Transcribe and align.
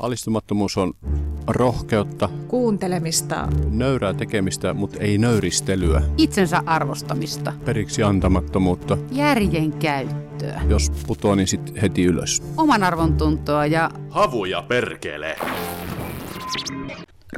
Alistumattomuus 0.00 0.76
on 0.76 0.92
rohkeutta, 1.46 2.28
kuuntelemista, 2.48 3.48
nöyrää 3.70 4.14
tekemistä, 4.14 4.74
mutta 4.74 4.98
ei 5.00 5.18
nöyristelyä, 5.18 6.02
itsensä 6.16 6.62
arvostamista, 6.66 7.52
periksi 7.64 8.02
antamattomuutta. 8.02 8.98
järjen 9.12 9.72
käyttöä, 9.72 10.60
Jos 10.68 10.90
putoaa, 11.06 11.36
niin 11.36 11.46
sit 11.48 11.82
heti 11.82 12.04
ylös. 12.04 12.42
oman 12.56 12.82
arvon 12.84 13.14
tuntoa 13.16 13.66
ja 13.66 13.90
Havuja 14.10 14.62
perkele. 14.62 15.36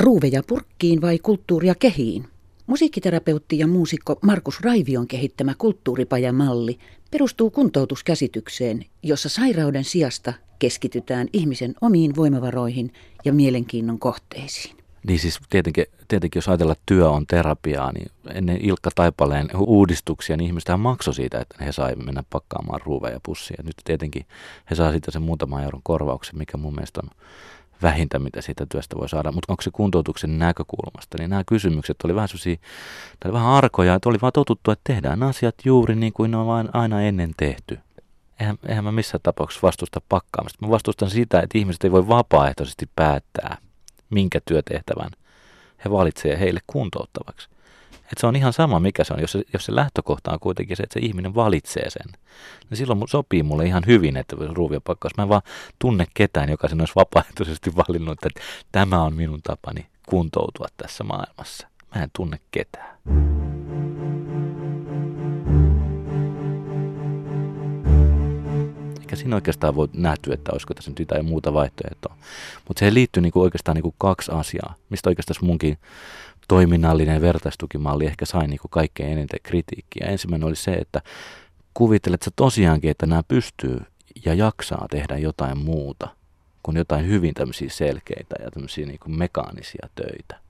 Ruuveja 0.00 0.42
purkkiin 0.46 1.02
vai 1.02 1.18
kulttuuria 1.18 1.74
kehiin? 1.74 2.24
Musiikkiterapeutti 2.73 3.59
ja 3.59 3.66
muusikko 3.66 4.18
Markus 4.23 4.61
Raivion 4.61 5.09
kehittämä 5.09 5.54
kulttuuripajamalli 5.59 6.79
perustuu 7.11 7.50
kuntoutuskäsitykseen, 7.50 8.84
jossa 9.02 9.29
sairauden 9.29 9.84
sijasta 9.84 10.32
keskitytään 10.59 11.29
ihmisen 11.32 11.75
omiin 11.80 12.16
voimavaroihin 12.16 12.93
ja 13.25 13.32
mielenkiinnon 13.32 13.99
kohteisiin. 13.99 14.77
Niin 15.07 15.18
siis 15.18 15.40
tietenkin, 15.50 15.86
tietenkin 16.08 16.39
jos 16.39 16.49
ajatellaan, 16.49 16.72
että 16.72 16.82
työ 16.86 17.11
on 17.11 17.27
terapiaa, 17.27 17.93
niin 17.93 18.11
ennen 18.35 18.58
Ilkka 18.64 18.91
Taipaleen 18.94 19.49
uudistuksia, 19.57 20.36
niin 20.36 20.46
ihmistähän 20.46 20.80
maksoi 20.80 21.14
siitä, 21.14 21.41
että 21.41 21.64
he 21.64 21.72
sai 21.72 21.96
mennä 21.96 22.25
pakkaamaan 22.30 22.80
ruuveja 22.85 23.21
pussia. 23.22 23.63
Nyt 23.64 23.77
tietenkin 23.85 24.27
he 24.71 24.75
saa 24.75 24.91
siitä 24.91 25.11
sen 25.11 25.22
muutaman 25.22 25.64
euron 25.64 25.82
korvauksen, 25.82 26.39
mikä 26.39 26.57
mun 26.57 26.75
mielestä 26.75 27.00
on 27.04 27.11
vähintä, 27.82 28.18
mitä 28.18 28.43
siitä 28.43 28.67
työstä 28.67 28.96
voi 28.96 29.09
saada. 29.09 29.32
Mutta 29.32 29.53
onko 29.53 29.63
se 29.63 29.71
kuntoutuksen 29.71 30.39
näkökulmasta, 30.39 31.17
niin 31.18 31.31
nämä 31.31 31.43
kysymykset 31.46 31.96
oli 32.05 32.14
vähän 32.14 32.28
tai 33.20 33.31
oli 33.31 33.33
vähän 33.33 33.48
arkoja, 33.48 33.95
että 33.95 34.08
oli 34.08 34.19
vaan 34.22 34.33
totuttu, 34.33 34.70
että 34.70 34.95
tehdään 34.95 35.22
asiat 35.22 35.55
juuri 35.64 35.95
niin 35.95 36.12
kuin 36.12 36.31
ne 36.31 36.36
on 36.36 36.47
vain 36.47 36.69
aina 36.72 37.03
ennen 37.03 37.31
tehty. 37.36 37.78
Eihän, 38.41 38.58
eihän 38.69 38.84
mä 38.84 38.92
missään 38.92 39.20
tapauksessa 39.22 39.67
vastusta 39.67 40.00
pakkaamista. 40.08 40.67
Mä 40.67 40.70
vastustan 40.70 41.11
sitä, 41.11 41.41
että 41.41 41.58
ihmiset 41.58 41.84
ei 41.84 41.92
voi 41.92 42.08
vapaaehtoisesti 42.08 42.91
päättää, 42.97 43.56
minkä 44.11 44.41
työtehtävän 44.44 45.11
he 45.84 45.91
valitsevat 45.91 46.41
heille 46.41 46.61
kuntouttavaksi. 46.67 47.48
Et 48.12 48.18
se 48.18 48.27
on 48.27 48.36
ihan 48.36 48.52
sama, 48.52 48.80
mikä 48.80 49.05
se 49.05 49.14
on. 49.14 49.20
Jos 49.20 49.32
se, 49.32 49.42
jos 49.52 49.64
se 49.64 49.74
lähtökohta 49.74 50.32
on 50.32 50.41
kuitenkin 50.41 50.77
se, 50.77 50.82
että 50.82 50.94
se 50.94 51.06
ihminen 51.06 51.34
valitsee 51.34 51.91
sen, 51.91 52.12
niin 52.70 52.78
silloin 52.78 53.08
sopii 53.08 53.42
mulle 53.42 53.66
ihan 53.66 53.82
hyvin, 53.86 54.16
että 54.16 54.36
ruuvia 54.52 54.80
pakkaus. 54.80 55.16
Mä 55.16 55.22
en 55.22 55.28
vaan 55.28 55.42
tunne 55.78 56.06
ketään, 56.14 56.50
joka 56.50 56.68
sen 56.68 56.80
olisi 56.80 56.94
vapaaehtoisesti 56.96 57.72
valinnut, 57.88 58.18
että 58.27 58.40
tämä 58.72 59.02
on 59.02 59.14
minun 59.14 59.40
tapani 59.42 59.86
kuntoutua 60.08 60.66
tässä 60.77 61.05
maailmassa. 61.05 61.68
Mä 61.94 62.02
en 62.02 62.10
tunne 62.16 62.40
ketään. 62.50 62.98
Eikä 69.00 69.16
siinä 69.16 69.36
oikeastaan 69.36 69.77
voi 69.77 69.88
nähtyä, 69.92 70.34
että 70.34 70.52
olisiko 70.52 70.74
tässä 70.74 70.90
nyt 70.90 70.98
jotain 70.98 71.24
muuta 71.24 71.55
vaihtoehtoa. 71.55 72.16
Mutta 72.68 72.80
se 72.80 72.94
liittyy 72.94 73.20
niinku 73.20 73.40
oikeastaan 73.40 73.74
niinku 73.74 73.94
kaksi 73.98 74.33
asiaa, 74.33 74.74
mistä 74.90 75.10
oikeastaan 75.10 75.46
munkin 75.46 75.78
toiminnallinen 76.48 77.20
vertaistukimalli 77.20 78.06
ehkä 78.06 78.26
sai 78.26 78.46
niinku 78.46 78.68
kaikkein 78.68 79.12
eniten 79.12 79.40
kritiikkiä. 79.42 80.06
Ensimmäinen 80.06 80.48
oli 80.48 80.56
se, 80.56 80.72
että 80.72 81.02
kuvittelet 81.74 82.22
sä 82.22 82.30
tosiaankin, 82.36 82.90
että 82.90 83.06
nämä 83.06 83.22
pystyy 83.22 83.78
ja 84.24 84.34
jaksaa 84.34 84.86
tehdä 84.90 85.18
jotain 85.18 85.58
muuta 85.58 86.08
kuin 86.62 86.76
jotain 86.76 87.06
hyvin 87.06 87.34
tämmöisiä 87.34 87.68
selkeitä 87.70 88.36
ja 88.44 88.50
tämmöisiä 88.50 88.86
niinku 88.86 89.08
mekaanisia 89.08 89.88
töitä. 89.94 90.42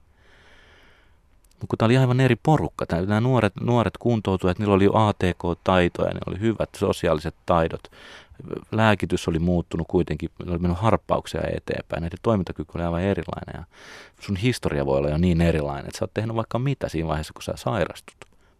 Mutta 1.61 1.77
tämä 1.77 1.85
oli 1.85 1.97
aivan 1.97 2.19
eri 2.19 2.35
porukka, 2.35 2.85
nämä 2.91 3.21
nuoret, 3.21 3.53
nuoret 3.61 3.97
kuntoutujat, 3.97 4.59
niillä 4.59 4.73
oli 4.73 4.89
ATK-taitoja, 4.93 6.13
ne 6.13 6.19
oli 6.27 6.39
hyvät 6.39 6.69
sosiaaliset 6.75 7.35
taidot, 7.45 7.91
lääkitys 8.71 9.27
oli 9.27 9.39
muuttunut 9.39 9.87
kuitenkin, 9.87 10.29
oli 10.47 10.57
mennyt 10.57 10.79
harppauksia 10.79 11.41
eteenpäin, 11.55 12.01
näiden 12.01 12.19
toimintakyky 12.21 12.71
oli 12.75 12.83
aivan 12.83 13.01
erilainen 13.01 13.53
ja 13.53 13.63
sun 14.19 14.35
historia 14.35 14.85
voi 14.85 14.97
olla 14.97 15.09
jo 15.09 15.17
niin 15.17 15.41
erilainen, 15.41 15.87
että 15.87 15.99
sä 15.99 16.05
oot 16.05 16.13
tehnyt 16.13 16.35
vaikka 16.35 16.59
mitä 16.59 16.89
siinä 16.89 17.07
vaiheessa, 17.07 17.33
kun 17.33 17.43
sä 17.43 17.53
sairastut. 17.55 18.15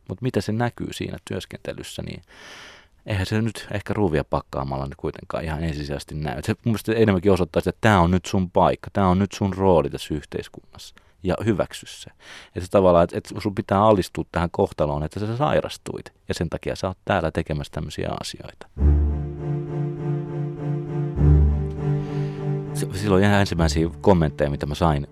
Mutta 0.09 0.23
mitä 0.23 0.41
se 0.41 0.51
näkyy 0.51 0.93
siinä 0.93 1.17
työskentelyssä, 1.25 2.01
niin 2.01 2.21
eihän 3.05 3.25
se 3.25 3.41
nyt 3.41 3.67
ehkä 3.71 3.93
ruuvia 3.93 4.23
pakkaamalla 4.23 4.85
nyt 4.85 4.95
kuitenkaan 4.95 5.43
ihan 5.43 5.63
ensisijaisesti 5.63 6.15
näy. 6.15 6.41
Se 6.43 6.53
mun 6.53 6.59
mielestä 6.63 6.93
enemmänkin 6.93 7.31
osoittaa 7.31 7.59
sitä, 7.59 7.69
että 7.69 7.81
tämä 7.81 7.99
on 7.99 8.11
nyt 8.11 8.25
sun 8.25 8.51
paikka, 8.51 8.89
tämä 8.93 9.07
on 9.07 9.19
nyt 9.19 9.31
sun 9.31 9.53
rooli 9.53 9.89
tässä 9.89 10.13
yhteiskunnassa 10.13 10.95
ja 11.23 11.35
hyväksy 11.45 11.85
se. 11.85 12.11
Että 12.55 12.67
tavallaan, 12.71 13.03
että, 13.03 13.17
että 13.17 13.41
sun 13.41 13.55
pitää 13.55 13.83
alistua 13.83 14.25
tähän 14.31 14.49
kohtaloon, 14.51 15.03
että 15.03 15.19
sä 15.19 15.37
sairastuit 15.37 16.13
ja 16.27 16.33
sen 16.33 16.49
takia 16.49 16.75
sä 16.75 16.87
oot 16.87 16.97
täällä 17.05 17.31
tekemässä 17.31 17.71
tämmöisiä 17.71 18.09
asioita. 18.21 18.67
Silloin 22.93 23.23
ihan 23.23 23.39
ensimmäisiä 23.39 23.89
kommentteja, 24.01 24.49
mitä 24.49 24.65
mä 24.65 24.75
sain 24.75 25.07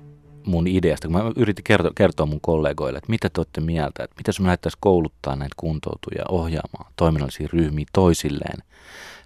mun 0.46 0.68
ideasta, 0.68 1.08
kun 1.08 1.18
mä 1.18 1.32
yritin 1.36 1.64
kertoa, 1.64 1.92
kertoa 1.96 2.26
mun 2.26 2.42
kollegoille, 2.42 2.98
että 2.98 3.10
mitä 3.10 3.30
te 3.30 3.40
olette 3.40 3.62
mieltä, 3.62 4.04
että 4.04 4.16
mitä 4.18 4.30
jos 4.30 4.40
me 4.40 4.46
lähdettäisiin 4.46 4.82
kouluttaa 4.82 5.36
näitä 5.36 5.54
kuntoutujia 5.58 6.26
ohjaamaan 6.30 6.94
toiminnallisia 6.96 7.50
ryhmiä 7.54 7.86
toisilleen. 7.94 8.64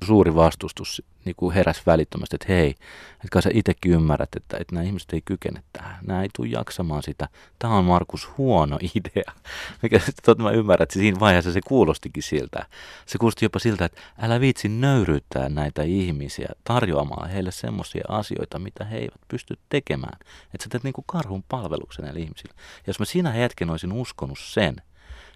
Suuri 0.03 0.35
vastustus 0.35 1.01
niin 1.25 1.35
kuin 1.35 1.55
heräsi 1.55 1.81
välittömästi, 1.85 2.35
että 2.35 2.53
hei, 2.53 2.69
että 2.69 3.27
kai 3.31 3.41
sä 3.41 3.49
itsekin 3.53 3.91
ymmärrät, 3.91 4.35
että, 4.35 4.57
että 4.57 4.75
nämä 4.75 4.85
ihmiset 4.85 5.13
ei 5.13 5.21
kykene 5.25 5.63
tähän, 5.73 5.97
nämä 6.07 6.21
ei 6.21 6.29
tule 6.35 6.47
jaksamaan 6.47 7.03
sitä. 7.03 7.29
Tämä 7.59 7.77
on 7.77 7.85
Markus 7.85 8.29
huono 8.37 8.79
idea. 8.95 9.33
Mikä 9.81 9.99
totta 10.25 10.43
mä 10.43 10.51
ymmärrän, 10.51 10.83
että 10.83 10.93
siinä 10.93 11.19
vaiheessa 11.19 11.51
se 11.51 11.61
kuulostikin 11.61 12.23
siltä. 12.23 12.65
Se 13.05 13.17
kuulosti 13.17 13.45
jopa 13.45 13.59
siltä, 13.59 13.85
että 13.85 14.01
älä 14.21 14.39
viitsi 14.39 14.69
nöyryyttää 14.69 15.49
näitä 15.49 15.83
ihmisiä 15.83 16.49
tarjoamaan 16.63 17.29
heille 17.29 17.51
semmoisia 17.51 18.03
asioita, 18.07 18.59
mitä 18.59 18.85
he 18.85 18.97
eivät 18.97 19.21
pysty 19.27 19.59
tekemään. 19.69 20.19
Että 20.53 20.63
sä 20.63 20.69
teet 20.69 20.83
niin 20.83 20.93
kuin 20.93 21.05
karhun 21.07 21.43
palveluksen 21.49 22.05
näille 22.05 22.19
ihmisille. 22.19 22.53
Ja 22.57 22.83
jos 22.87 22.99
mä 22.99 23.05
siinä 23.05 23.31
hetken 23.31 23.69
olisin 23.69 23.91
uskonut 23.91 24.39
sen, 24.39 24.75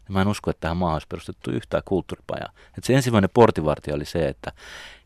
niin 0.10 0.14
mä 0.14 0.22
en 0.22 0.28
usko, 0.28 0.50
että 0.52 0.62
tähän 0.62 0.78
maahan 0.78 0.96
olisi 0.96 1.08
perustettu 1.08 1.52
yhtään 1.52 1.84
kulttuuripajaa. 1.86 2.50
Että 2.68 2.88
se 2.88 2.94
ensimmäinen 2.94 3.30
portivartio 3.34 3.96
oli 3.96 4.06
se, 4.06 4.28
että 4.28 4.52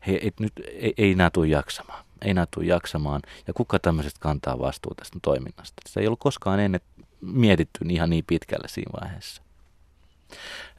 he, 0.06 0.20
et 0.22 0.40
nyt 0.40 0.52
ei, 0.72 0.94
ei 0.98 1.14
nämä 1.14 1.30
tule 1.30 1.46
jaksamaan. 1.46 2.04
Ei 2.22 2.34
nämä 2.34 2.46
tule 2.54 2.66
jaksamaan. 2.66 3.22
Ja 3.46 3.54
kuka 3.54 3.78
tämmöisestä 3.78 4.20
kantaa 4.20 4.58
vastuuta 4.58 4.98
tästä 4.98 5.18
toiminnasta. 5.22 5.82
Se 5.86 6.00
ei 6.00 6.06
ollut 6.06 6.20
koskaan 6.20 6.60
ennen 6.60 6.80
mietitty 7.20 7.78
ihan 7.88 8.10
niin 8.10 8.24
pitkälle 8.26 8.68
siinä 8.68 8.92
vaiheessa. 9.00 9.42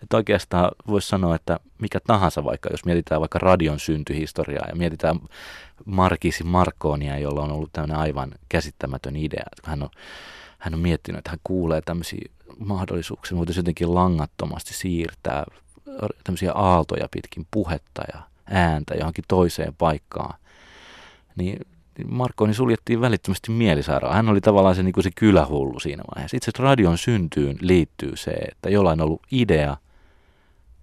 Että 0.04 0.18
oikeastaan 0.18 0.72
voisi 0.88 1.08
sanoa, 1.08 1.36
että 1.36 1.60
mikä 1.78 2.00
tahansa 2.08 2.44
vaikka, 2.44 2.70
jos 2.72 2.86
mietitään 2.86 3.22
vaikka 3.22 3.40
radion 3.40 3.80
syntyhistoriaa 3.80 4.68
ja 4.70 4.76
mietitään 4.76 5.20
Markisi 5.86 6.44
Markoonia, 6.44 7.20
jolla 7.20 7.42
on 7.42 7.52
ollut 7.52 7.74
tämmöinen 7.74 7.98
aivan 7.98 8.32
käsittämätön 8.50 9.16
idea. 9.16 9.44
Että 9.58 9.70
hän 9.70 9.84
on, 9.84 9.90
hän 10.60 10.74
on 10.74 10.80
miettinyt, 10.80 11.20
että 11.20 11.30
hän 11.30 11.40
kuulee 11.44 11.82
tämmöisiä 11.82 12.32
mahdollisuuksia, 12.60 13.38
voitaisiin 13.38 13.62
jotenkin 13.62 13.96
langattomasti 13.96 14.74
siirtää 14.74 15.46
tämmöisiä 16.24 16.52
aaltoja 16.52 17.08
pitkin 17.12 17.48
puhetta 17.52 18.04
ja 18.14 18.22
ääntä 18.50 18.96
johonkin 18.96 19.24
toiseen 19.28 19.76
paikkaan. 19.78 20.40
Niin 21.36 21.60
niin 21.98 22.14
Markoni 22.14 22.54
suljettiin 22.54 23.02
välittömästi 23.02 23.52
mielisairaan. 23.52 24.16
Hän 24.16 24.30
oli 24.30 24.42
tavallaan 24.42 24.76
se, 24.76 24.84
niin 24.84 24.94
kuin 24.94 25.04
se 25.04 25.12
kylähullu 25.16 25.80
siinä 25.80 26.04
vaiheessa. 26.16 26.38
Itse 26.38 26.52
asiassa 26.52 26.64
radion 26.64 26.98
syntyyn 26.98 27.58
liittyy 27.62 28.16
se, 28.16 28.32
että 28.32 28.70
jollain 28.70 29.02
on 29.02 29.08
ollut 29.08 29.22
idea 29.32 29.78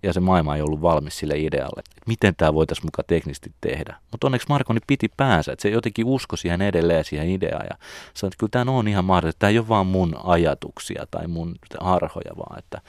ja 0.03 0.13
se 0.13 0.21
maailma 0.21 0.57
ei 0.57 0.63
ollut 0.63 0.83
valmis 0.83 1.19
sille 1.19 1.39
idealle, 1.39 1.81
että 1.81 2.03
miten 2.07 2.35
tämä 2.37 2.55
voitaisiin 2.55 2.87
mukaan 2.87 3.05
teknisesti 3.07 3.53
tehdä. 3.61 3.97
Mutta 4.11 4.27
onneksi 4.27 4.49
Markoni 4.49 4.81
piti 4.87 5.09
päänsä, 5.17 5.53
että 5.53 5.63
se 5.63 5.69
jotenkin 5.69 6.07
uskoi 6.07 6.39
siihen 6.39 6.63
edelleen 6.63 7.05
siihen 7.05 7.31
ideaan 7.31 7.67
ja 7.71 7.77
sanoi, 8.15 8.29
että 8.29 8.39
kyllä 8.39 8.51
tämä 8.51 8.73
on 8.73 8.89
ihan 8.89 9.05
mahdollista, 9.05 9.39
tämä 9.39 9.51
ei 9.51 9.59
ole 9.59 9.69
vaan 9.69 9.87
mun 9.87 10.17
ajatuksia 10.25 11.07
tai 11.11 11.27
mun 11.27 11.55
harhoja, 11.81 12.37
vaan 12.37 12.59
että, 12.59 12.81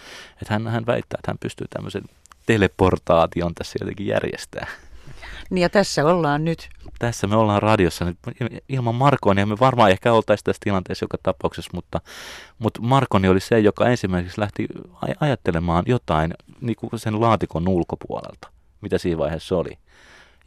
että 0.41 0.53
hän, 0.53 0.67
hän 0.67 0.85
väittää, 0.85 1.17
että 1.19 1.31
hän 1.31 1.37
pystyy 1.37 1.67
tämmöisen 1.69 2.03
teleportaation 2.45 3.55
tässä 3.55 3.79
jotenkin 3.81 4.07
järjestämään. 4.07 4.71
Niin 5.49 5.61
ja 5.61 5.69
tässä 5.69 6.05
ollaan 6.05 6.45
nyt. 6.45 6.69
Tässä 6.99 7.27
me 7.27 7.35
ollaan 7.35 7.61
radiossa 7.61 8.05
nyt. 8.05 8.17
Ilman 8.69 8.95
Markonia 8.95 9.45
me 9.45 9.59
varmaan 9.59 9.91
ehkä 9.91 10.13
oltaisiin 10.13 10.43
tässä 10.43 10.59
tilanteessa 10.63 11.03
joka 11.03 11.17
tapauksessa, 11.23 11.71
mutta, 11.73 12.01
mutta 12.59 12.81
Markoni 12.81 13.27
oli 13.27 13.39
se, 13.39 13.59
joka 13.59 13.87
ensimmäiseksi 13.87 14.41
lähti 14.41 14.67
aj- 15.05 15.17
ajattelemaan 15.19 15.83
jotain 15.87 16.33
niin 16.61 16.75
kuin 16.75 16.99
sen 16.99 17.21
laatikon 17.21 17.67
ulkopuolelta, 17.67 18.47
mitä 18.81 18.97
siinä 18.97 19.17
vaiheessa 19.17 19.57
oli. 19.57 19.77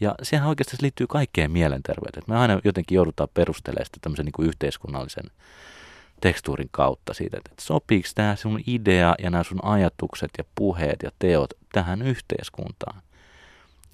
Ja 0.01 0.15
sehän 0.23 0.49
oikeastaan 0.49 0.79
liittyy 0.83 1.07
kaikkeen 1.07 1.51
mielenterveyteen. 1.51 2.25
Me 2.27 2.37
aina 2.37 2.61
jotenkin 2.65 2.97
joudutaan 2.97 3.29
perustelemaan 3.35 3.87
sitä 3.87 3.99
tämmöisen 4.01 4.25
niin 4.25 4.33
kuin 4.33 4.49
yhteiskunnallisen 4.49 5.25
tekstuurin 6.21 6.69
kautta 6.71 7.15
siitä, 7.15 7.37
että 7.37 7.51
sopiiko 7.61 8.09
tämä 8.15 8.37
sun 8.37 8.61
idea 8.67 9.15
ja 9.23 9.31
nämä 9.31 9.45
sun 9.45 9.65
ajatukset 9.65 10.31
ja 10.39 10.45
puheet 10.55 11.03
ja 11.03 11.11
teot 11.19 11.51
tähän 11.73 12.03
yhteiskuntaan. 12.03 13.03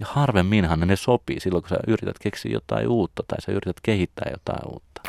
Ja 0.01 0.07
harvemminhan 0.09 0.81
ne 0.81 0.97
sopii 0.97 1.41
silloin, 1.41 1.63
kun 1.63 1.69
sä 1.69 1.79
yrität 1.87 2.19
keksiä 2.19 2.53
jotain 2.53 2.89
uutta 2.89 3.23
tai 3.29 3.41
sä 3.41 3.53
yrität 3.53 3.77
kehittää 3.83 4.31
jotain 4.31 4.73
uutta. 4.73 5.03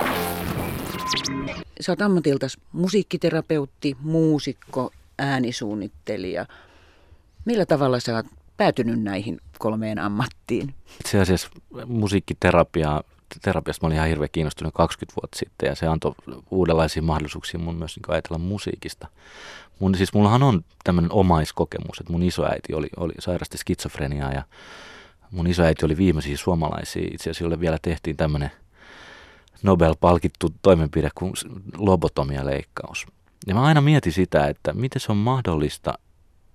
Sä 1.82 1.92
oot 1.92 2.02
ammatiltas 2.02 2.58
musiikkiterapeutti, 2.72 3.98
muusikko, 4.00 4.92
äänisuunnittelija. 5.20 6.46
Millä 7.46 7.66
tavalla 7.66 8.00
sä 8.00 8.16
oot 8.16 8.26
päätynyt 8.58 9.02
näihin 9.02 9.42
kolmeen 9.60 10.00
ammattiin? 10.00 10.74
Itse 11.00 11.20
asiassa 11.20 11.50
musiikkiterapiaa 11.86 13.04
terapiasta 13.42 13.86
mä 13.86 13.88
olin 13.88 13.96
ihan 13.96 14.08
hirveän 14.08 14.30
kiinnostunut 14.32 14.74
20 14.74 15.22
vuotta 15.22 15.40
sitten 15.40 15.68
ja 15.68 15.76
se 15.76 15.88
antoi 15.88 16.14
uudenlaisia 16.52 17.02
mahdollisuuksia 17.02 17.60
mun 17.60 17.76
myös 17.76 17.96
niin 17.96 18.14
ajatella 18.14 18.38
musiikista. 18.38 19.08
Mun, 19.80 19.96
siis 19.96 20.14
mullahan 20.14 20.44
on 20.44 20.66
tämmöinen 20.84 21.12
omaiskokemus, 21.12 22.00
että 22.00 22.12
mun 22.12 22.24
isoäiti 22.24 22.74
oli, 22.74 22.88
oli 22.98 23.14
sairasti 23.20 23.58
skitsofreniaa 23.58 24.32
ja 24.32 24.44
mun 25.32 25.48
isoäiti 25.48 25.86
oli 25.86 25.98
viimeisiä 25.98 26.38
suomalaisia. 26.38 27.10
Itse 27.12 27.24
asiassa 27.24 27.44
jolle 27.44 27.60
vielä 27.60 27.78
tehtiin 27.82 28.18
tämmöinen 28.18 28.52
Nobel-palkittu 29.64 30.54
toimenpide 30.62 31.10
kuin 31.16 31.34
lobotomia-leikkaus. 31.78 33.06
Ja 33.48 33.56
mä 33.56 33.62
aina 33.64 33.82
mietin 33.82 34.14
sitä, 34.14 34.48
että 34.48 34.74
miten 34.74 35.02
se 35.02 35.12
on 35.12 35.18
mahdollista, 35.18 35.94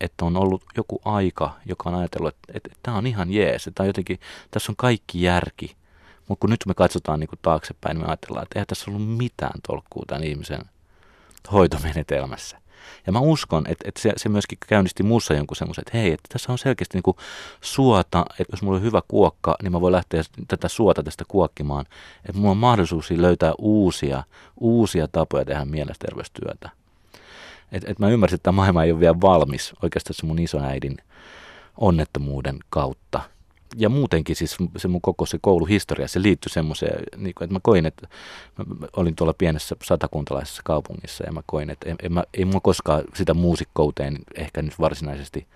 että 0.01 0.25
on 0.25 0.37
ollut 0.37 0.63
joku 0.77 1.01
aika, 1.05 1.57
joka 1.67 1.91
on 1.91 1.95
ajatellut, 1.95 2.35
että, 2.35 2.53
että, 2.55 2.69
että 2.73 2.79
tämä 2.83 2.97
on 2.97 3.07
ihan 3.07 3.33
jees, 3.33 3.67
että 3.67 3.85
jotenkin, 3.85 4.21
tässä 4.51 4.73
on 4.73 4.77
kaikki 4.77 5.23
järki. 5.23 5.77
Mutta 6.29 6.41
kun 6.41 6.51
nyt 6.51 6.67
me 6.67 6.75
katsotaan 6.75 7.21
niin 7.21 7.29
kuin 7.29 7.39
taaksepäin, 7.43 7.95
niin 7.95 8.05
me 8.05 8.09
ajatellaan, 8.09 8.43
että 8.43 8.59
eihän 8.59 8.67
tässä 8.67 8.91
ollut 8.91 9.17
mitään 9.17 9.61
tolkkua 9.67 10.05
tämän 10.07 10.25
ihmisen 10.25 10.61
hoitomenetelmässä. 11.53 12.59
Ja 13.07 13.13
mä 13.13 13.21
uskon, 13.21 13.65
että, 13.69 13.89
että 13.89 14.03
se, 14.03 14.13
se 14.17 14.29
myöskin 14.29 14.59
käynnisti 14.67 15.03
muussa 15.03 15.35
jonkun 15.35 15.57
semmoisen, 15.57 15.83
että 15.87 15.99
hei, 15.99 16.13
että 16.13 16.29
tässä 16.33 16.53
on 16.53 16.59
selkeästi 16.59 16.97
niin 16.97 17.03
kuin 17.03 17.17
suota, 17.61 18.27
että 18.31 18.53
jos 18.53 18.63
mulla 18.63 18.77
on 18.77 18.83
hyvä 18.83 19.03
kuokka, 19.09 19.57
niin 19.63 19.73
mä 19.73 19.81
voin 19.81 19.93
lähteä 19.93 20.23
tätä 20.49 20.69
suota 20.69 21.03
tästä 21.03 21.25
kuokkimaan. 21.29 21.87
Että 22.25 22.39
mulla 22.39 22.51
on 22.51 22.57
mahdollisuus 22.57 23.11
löytää 23.11 23.53
uusia, 23.59 24.25
uusia 24.61 25.09
tapoja 25.09 25.45
tehdä 25.45 25.65
mielesterveystyötä. 25.65 26.71
Että 27.73 27.91
et 27.91 27.99
mä 27.99 28.09
ymmärsin, 28.09 28.35
että 28.35 28.43
tämä 28.43 28.57
maailma 28.57 28.85
ei 28.85 28.93
ole 28.93 29.01
vielä 29.01 29.21
valmis 29.21 29.73
oikeastaan 29.83 30.15
se 30.15 30.27
mun 30.27 30.39
isoäidin 30.39 30.97
onnettomuuden 31.77 32.59
kautta– 32.71 33.21
ja 33.77 33.89
muutenkin 33.89 34.37
siis 34.37 34.57
se 34.77 34.89
mun 34.89 35.01
koko 35.01 35.27
se 35.27 35.39
kouluhistoria, 35.41 36.09
se 36.09 36.23
liittyi 36.23 36.51
semmoiseen, 36.51 37.03
niin 37.17 37.35
että 37.41 37.55
mä 37.55 37.61
koin, 37.63 37.87
että 37.87 38.09
mä 38.57 38.65
olin 38.97 39.17
tuolla 39.17 39.35
pienessä 39.35 39.77
satakuntalaisessa 39.85 40.63
kaupungissa 40.65 41.25
ja 41.27 41.33
mä 41.33 41.43
koin, 41.47 41.71
että 41.71 41.91
en, 41.91 41.97
en 42.03 42.13
mä, 42.13 42.25
ei 42.35 42.45
mua 42.45 42.61
koskaan 42.61 43.05
sitä 43.15 43.35
muusikkouteen 43.35 44.19
ehkä 44.35 44.63
nyt 44.63 44.79
varsinaisesti 44.81 45.47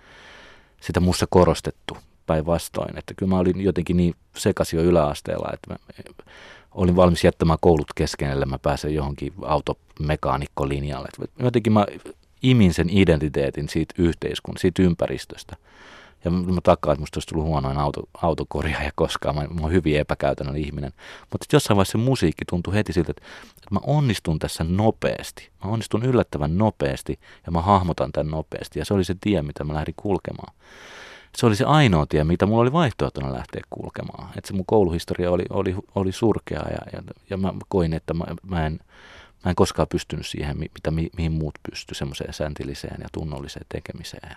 sitä 0.81 0.99
mussa 0.99 1.25
korostettu 1.29 1.97
päinvastoin. 2.25 2.97
Että 2.97 3.13
kyllä 3.13 3.29
mä 3.29 3.39
olin 3.39 3.61
jotenkin 3.61 3.97
niin 3.97 4.15
sekaisin 4.35 4.77
jo 4.77 4.83
yläasteella, 4.83 5.49
että 5.53 5.73
mä 5.73 5.77
olin 6.71 6.95
valmis 6.95 7.23
jättämään 7.23 7.59
koulut 7.61 7.93
kesken, 7.95 8.31
että 8.31 8.45
mä 8.45 8.59
pääsen 8.59 8.93
johonkin 8.93 9.33
automekaanikkolinjalle. 9.41 11.07
Jotenkin 11.39 11.73
mä 11.73 11.85
imin 12.43 12.73
sen 12.73 12.89
identiteetin 12.89 13.69
siitä 13.69 13.93
yhteiskunnasta, 13.97 14.61
siitä 14.61 14.81
ympäristöstä– 14.81 15.55
ja 16.25 16.31
mä 16.31 16.61
takaan, 16.63 16.93
että 16.93 17.01
musta 17.01 17.17
olisi 17.17 17.27
tullut 17.27 17.45
huonoin 17.47 17.77
auto, 17.77 18.01
autokorjaaja 18.21 18.91
koskaan. 18.95 19.35
Mä, 19.35 19.41
mä 19.41 19.61
oon 19.61 19.71
hyvin 19.71 19.99
epäkäytännön 19.99 20.57
ihminen. 20.57 20.93
Mutta 21.31 21.45
jossain 21.53 21.75
vaiheessa 21.75 21.91
se 21.91 21.97
musiikki 21.97 22.45
tuntui 22.49 22.73
heti 22.73 22.93
siltä, 22.93 23.11
että, 23.11 23.23
että 23.47 23.67
mä 23.71 23.79
onnistun 23.83 24.39
tässä 24.39 24.63
nopeasti. 24.63 25.49
Mä 25.63 25.71
onnistun 25.71 26.05
yllättävän 26.05 26.57
nopeasti 26.57 27.19
ja 27.45 27.51
mä 27.51 27.61
hahmotan 27.61 28.11
tämän 28.11 28.31
nopeasti. 28.31 28.79
Ja 28.79 28.85
se 28.85 28.93
oli 28.93 29.03
se 29.03 29.15
tie, 29.21 29.41
mitä 29.41 29.63
mä 29.63 29.73
lähdin 29.73 29.93
kulkemaan. 29.97 30.53
Se 31.37 31.45
oli 31.45 31.55
se 31.55 31.65
ainoa 31.65 32.05
tie, 32.05 32.23
mitä 32.23 32.45
mulla 32.45 32.61
oli 32.61 32.73
vaihtoehtona 32.73 33.33
lähteä 33.33 33.61
kulkemaan. 33.69 34.29
Että 34.37 34.47
se 34.47 34.53
mun 34.53 34.65
kouluhistoria 34.65 35.31
oli, 35.31 35.43
oli, 35.49 35.75
oli 35.95 36.11
surkea 36.11 36.61
ja, 36.69 36.77
ja, 36.93 37.03
ja 37.29 37.37
mä 37.37 37.53
koin, 37.67 37.93
että 37.93 38.13
mä, 38.13 38.25
mä 38.43 38.65
en– 38.65 38.79
Mä 39.43 39.49
en 39.49 39.55
koskaan 39.55 39.87
pystynyt 39.87 40.25
siihen, 40.25 40.57
mitä, 40.57 40.91
mi, 40.91 41.09
mihin 41.17 41.31
muut 41.31 41.53
pysty, 41.69 41.95
semmoiseen 41.95 42.33
säntilliseen 42.33 43.01
ja 43.01 43.07
tunnolliseen 43.11 43.65
tekemiseen. 43.69 44.29
Ja 44.29 44.35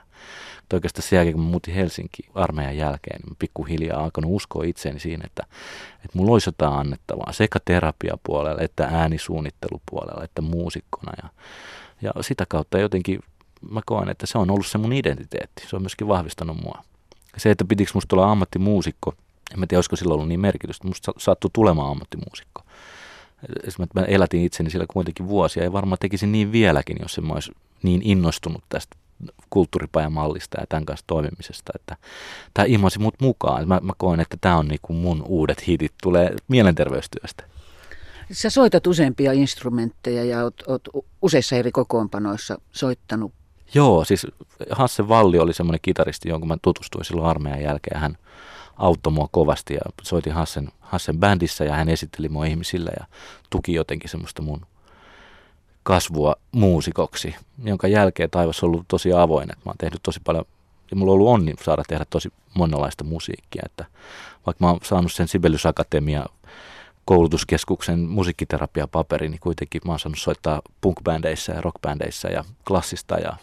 oikeastaan 0.73 1.09
sen 1.09 1.17
jälkeen, 1.17 1.35
kun 1.35 1.45
mä 1.45 1.51
muutin 1.51 1.75
Helsinkiin 1.75 2.31
armeijan 2.35 2.77
jälkeen, 2.77 3.21
niin 3.21 3.31
mä 3.31 3.37
pikkuhiljaa 3.39 4.05
alkanut 4.05 4.31
uskoa 4.35 4.65
itseeni 4.65 5.01
siinä, 5.01 5.25
että, 5.27 5.43
että 5.95 6.19
mulla 6.19 6.33
olisi 6.33 6.49
jotain 6.49 6.75
annettavaa 6.75 7.33
sekä 7.33 7.59
terapiapuolella, 7.65 8.61
että 8.61 8.85
äänisuunnittelupuolella, 8.85 10.25
että 10.25 10.43
muusikkona. 10.43 11.13
Ja, 11.23 11.29
ja 12.03 12.13
sitä 12.21 12.47
kautta 12.49 12.79
jotenkin 12.79 13.21
mä 13.71 13.81
koen, 13.87 14.09
että 14.09 14.27
se 14.27 14.39
on 14.39 14.51
ollut 14.51 14.67
se 14.67 14.79
mun 14.79 14.93
identiteetti. 14.93 15.63
Se 15.69 15.77
on 15.77 15.83
myöskin 15.83 16.09
vahvistanut 16.09 16.63
mua. 16.63 16.83
Se, 17.37 17.51
että 17.51 17.65
pitikö 17.65 17.91
musta 17.95 18.17
olla 18.17 18.31
ammattimuusikko, 18.31 19.15
en 19.53 19.61
mä 19.61 19.67
tiedä, 19.67 19.79
olisiko 19.79 19.97
sillä 19.97 20.15
ollut 20.15 20.29
niin 20.29 20.41
merkitystä. 20.41 20.89
Musta 20.89 21.13
sattui 21.19 21.51
tulemaan 21.53 21.91
ammattimuusikko 21.91 22.63
mä 23.95 24.03
elätin 24.03 24.45
itseni 24.45 24.71
siellä 24.71 24.87
kuitenkin 24.93 25.29
vuosia 25.29 25.65
ja 25.65 25.73
varmaan 25.73 25.99
tekisin 26.01 26.33
niin 26.33 26.53
vieläkin, 26.53 26.97
jos 27.03 27.19
en 27.19 27.33
olisi 27.33 27.53
niin 27.83 28.03
innostunut 28.05 28.65
tästä 28.69 28.97
kulttuuripajamallista 29.51 30.61
ja 30.61 30.67
tämän 30.69 30.87
kanssa 30.87 31.07
toimimisesta, 31.07 31.73
että 31.75 31.97
tämä 32.55 32.67
ilmaisi 32.67 32.99
mut 32.99 33.15
mukaan. 33.21 33.69
Mä, 33.69 33.81
mä 33.83 33.93
koen, 33.97 34.21
että 34.21 34.37
tämä 34.41 34.57
on 34.57 34.69
niinku 34.69 34.93
mun 34.93 35.23
uudet 35.27 35.69
hitit, 35.69 35.93
tulee 36.03 36.35
mielenterveystyöstä. 36.49 37.45
Sä 38.33 38.51
soitat 38.51 38.87
useampia 38.87 39.33
instrumentteja 39.33 40.25
ja 40.25 40.45
oot, 40.45 40.63
oot 40.67 40.89
useissa 41.23 41.57
eri 41.57 41.73
kokoonpanoissa 41.73 42.59
soittanut. 42.73 43.33
Joo, 43.75 44.05
siis 44.05 44.27
Hasse 44.71 45.09
Valli 45.09 45.39
oli 45.39 45.53
semmoinen 45.53 45.81
kitaristi, 45.83 46.29
jonka 46.29 46.47
mä 46.47 46.57
tutustuin 46.63 47.05
silloin 47.05 47.29
armeijan 47.29 47.63
jälkeen. 47.63 48.01
Hän 48.01 48.19
auttoi 48.77 49.13
mua 49.13 49.29
kovasti 49.31 49.75
ja 49.75 49.81
soitin 50.03 50.33
Hassen, 50.33 50.69
Hassen 50.81 51.19
bändissä 51.19 51.65
ja 51.65 51.75
hän 51.75 51.89
esitteli 51.89 52.29
mua 52.29 52.45
ihmisille 52.45 52.91
ja 53.01 53.07
tuki 53.51 53.75
jotenkin 53.75 54.11
semmoista 54.11 54.43
mun 54.43 54.67
kasvua 55.83 56.37
muusikoksi, 56.53 57.35
jonka 57.65 57.89
jälkeen 57.89 58.31
taivas 58.31 58.63
on 58.63 58.67
ollut 58.67 58.89
tosi 58.89 59.13
avoin. 59.13 59.51
Että 59.51 59.63
mä 59.65 59.71
oon 59.71 59.79
tehnyt 59.79 60.01
tosi 60.03 60.21
paljon, 60.25 60.45
ja 60.91 60.97
mulla 60.97 61.13
on 61.13 61.15
ollut 61.15 61.29
onni 61.29 61.55
saada 61.63 61.83
tehdä 61.89 62.07
tosi 62.11 62.33
monenlaista 62.55 63.05
musiikkia. 63.05 63.63
Että 63.67 63.85
vaikka 64.47 64.65
mä 64.65 64.71
oon 64.71 64.81
saanut 64.83 65.13
sen 65.13 65.29
Sibelius 65.29 65.67
Akatemia 65.67 66.27
koulutuskeskuksen 67.05 67.99
musiikkiterapiapaperin, 67.99 69.31
niin 69.31 69.41
kuitenkin 69.41 69.81
mä 69.85 69.93
oon 69.93 69.99
saanut 69.99 70.19
soittaa 70.19 70.63
punkbändeissä 70.81 71.53
ja 71.53 71.61
rockbändeissä 71.61 72.29
ja 72.29 72.45
klassista 72.67 73.15
ja 73.15 73.37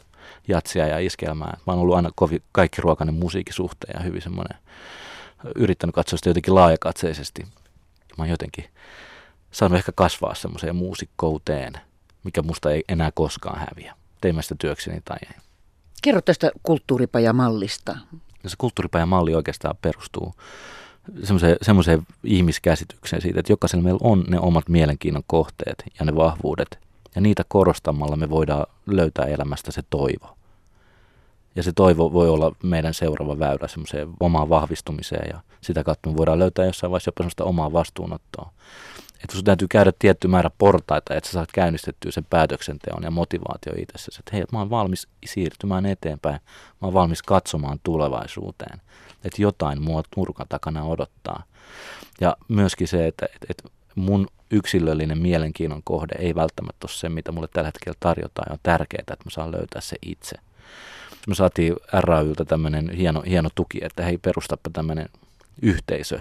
jatsia 0.48 0.88
ja 0.88 1.00
iskelmää. 1.00 1.58
Mä 1.68 1.74
oon 1.74 1.80
ollut 1.80 1.96
aina 1.96 2.10
kovin 2.16 2.44
kaikki 2.52 2.82
ruokainen 2.82 3.16
musiikkisuhteen 3.16 3.94
ja 3.98 4.04
hyvin 4.04 4.22
semmoinen 4.22 4.58
yrittänyt 5.56 5.96
katsoa 5.96 6.18
sitä 6.18 6.30
jotenkin 6.30 6.56
laajakatseisesti. 6.56 7.42
Mä 8.18 8.24
oon 8.24 8.30
jotenkin 8.30 8.66
saanut 9.52 9.78
ehkä 9.78 9.92
kasvaa 9.96 10.36
semmoiseen 10.36 10.76
muusikkouteen, 10.76 11.74
mikä 12.24 12.42
musta 12.42 12.72
ei 12.72 12.84
enää 12.90 13.12
koskaan 13.14 13.60
häviä. 13.60 13.96
Teimme 14.22 14.42
sitä 14.42 14.56
työkseni 14.60 15.02
tai 15.06 15.18
ei. 15.22 15.38
Kerro 16.02 16.22
tästä 16.22 16.52
kulttuuripajamallista. 16.64 17.98
No 18.44 18.50
se 18.50 18.56
kulttuuripajamalli 18.58 19.36
oikeastaan 19.36 19.76
perustuu 19.82 20.34
semmoiseen, 21.24 21.58
semmoiseen 21.62 22.08
ihmiskäsitykseen 22.24 23.22
siitä, 23.22 23.40
että 23.40 23.52
jokaisella 23.52 23.84
meillä 23.84 24.00
on 24.04 24.24
ne 24.28 24.40
omat 24.40 24.70
mielenkiinnon 24.70 25.24
kohteet 25.28 25.84
ja 26.00 26.06
ne 26.06 26.16
vahvuudet. 26.16 26.80
Ja 27.16 27.22
niitä 27.22 27.44
korostamalla 27.48 28.16
me 28.16 28.30
voidaan 28.30 28.66
löytää 28.86 29.26
elämästä 29.26 29.72
se 29.72 29.82
toivo. 29.90 30.38
Ja 31.56 31.64
se 31.64 31.72
toivo 31.72 32.14
voi 32.14 32.30
olla 32.30 32.56
meidän 32.64 32.94
seuraava 32.94 33.40
väylä 33.40 33.68
semmoiseen 33.68 34.10
omaan 34.20 34.50
vahvistumiseen 34.50 35.30
ja 35.34 35.42
sitä 35.62 35.84
kautta 35.84 36.10
me 36.10 36.18
voidaan 36.18 36.40
löytää 36.40 36.66
jossain 36.66 36.92
vaiheessa 36.92 37.10
jopa 37.10 37.24
semmoista 37.24 37.44
omaa 37.44 37.74
vastuunottoa. 37.74 38.52
Että 39.24 39.36
sun 39.36 39.44
täytyy 39.44 39.68
käydä 39.68 39.94
tietty 40.00 40.28
määrä 40.28 40.50
portaita, 40.58 41.16
että 41.16 41.28
sä 41.28 41.34
saat 41.34 41.52
käynnistettyä 41.52 42.12
sen 42.12 42.26
päätöksenteon 42.30 43.04
ja 43.04 43.12
motivaatio 43.12 43.74
itsessäsi. 43.78 44.20
Että 44.20 44.32
hei, 44.34 44.44
mä 44.52 44.60
oon 44.60 44.70
valmis 44.70 45.08
siirtymään 45.26 45.86
eteenpäin, 45.86 46.40
mä 46.82 46.88
oon 46.88 46.94
valmis 46.94 47.22
katsomaan 47.22 47.80
tulevaisuuteen. 47.84 48.82
Että 49.24 49.42
jotain 49.42 49.82
mua 49.82 50.04
nurkan 50.16 50.48
takana 50.50 50.84
odottaa. 50.84 51.44
Ja 52.22 52.38
myöskin 52.48 52.88
se, 52.88 53.08
että, 53.08 53.26
että, 53.26 53.48
että 53.50 53.70
mun 53.96 54.28
yksilöllinen 54.52 55.18
mielenkiinnon 55.18 55.82
kohde 55.84 56.16
ei 56.20 56.36
välttämättä 56.36 56.86
ole 56.86 56.92
se, 56.92 57.10
mitä 57.10 57.32
mulle 57.32 57.48
tällä 57.48 57.68
hetkellä 57.68 57.98
tarjotaan. 58.00 58.46
Ja 58.50 58.54
on 58.54 58.60
tärkeää, 58.64 59.00
että 59.00 59.26
mä 59.26 59.32
saan 59.32 59.52
löytää 59.52 59.82
se 59.82 59.96
itse 60.06 60.36
me 61.30 61.36
saatiin 61.36 61.76
RAYltä 61.94 62.46
tämmöinen 62.46 62.90
hieno, 62.90 63.22
hieno 63.22 63.50
tuki, 63.56 63.80
että 63.82 64.04
hei 64.04 64.18
perustappa 64.18 64.70
tämmöinen 64.74 65.10
yhteisö, 65.62 66.20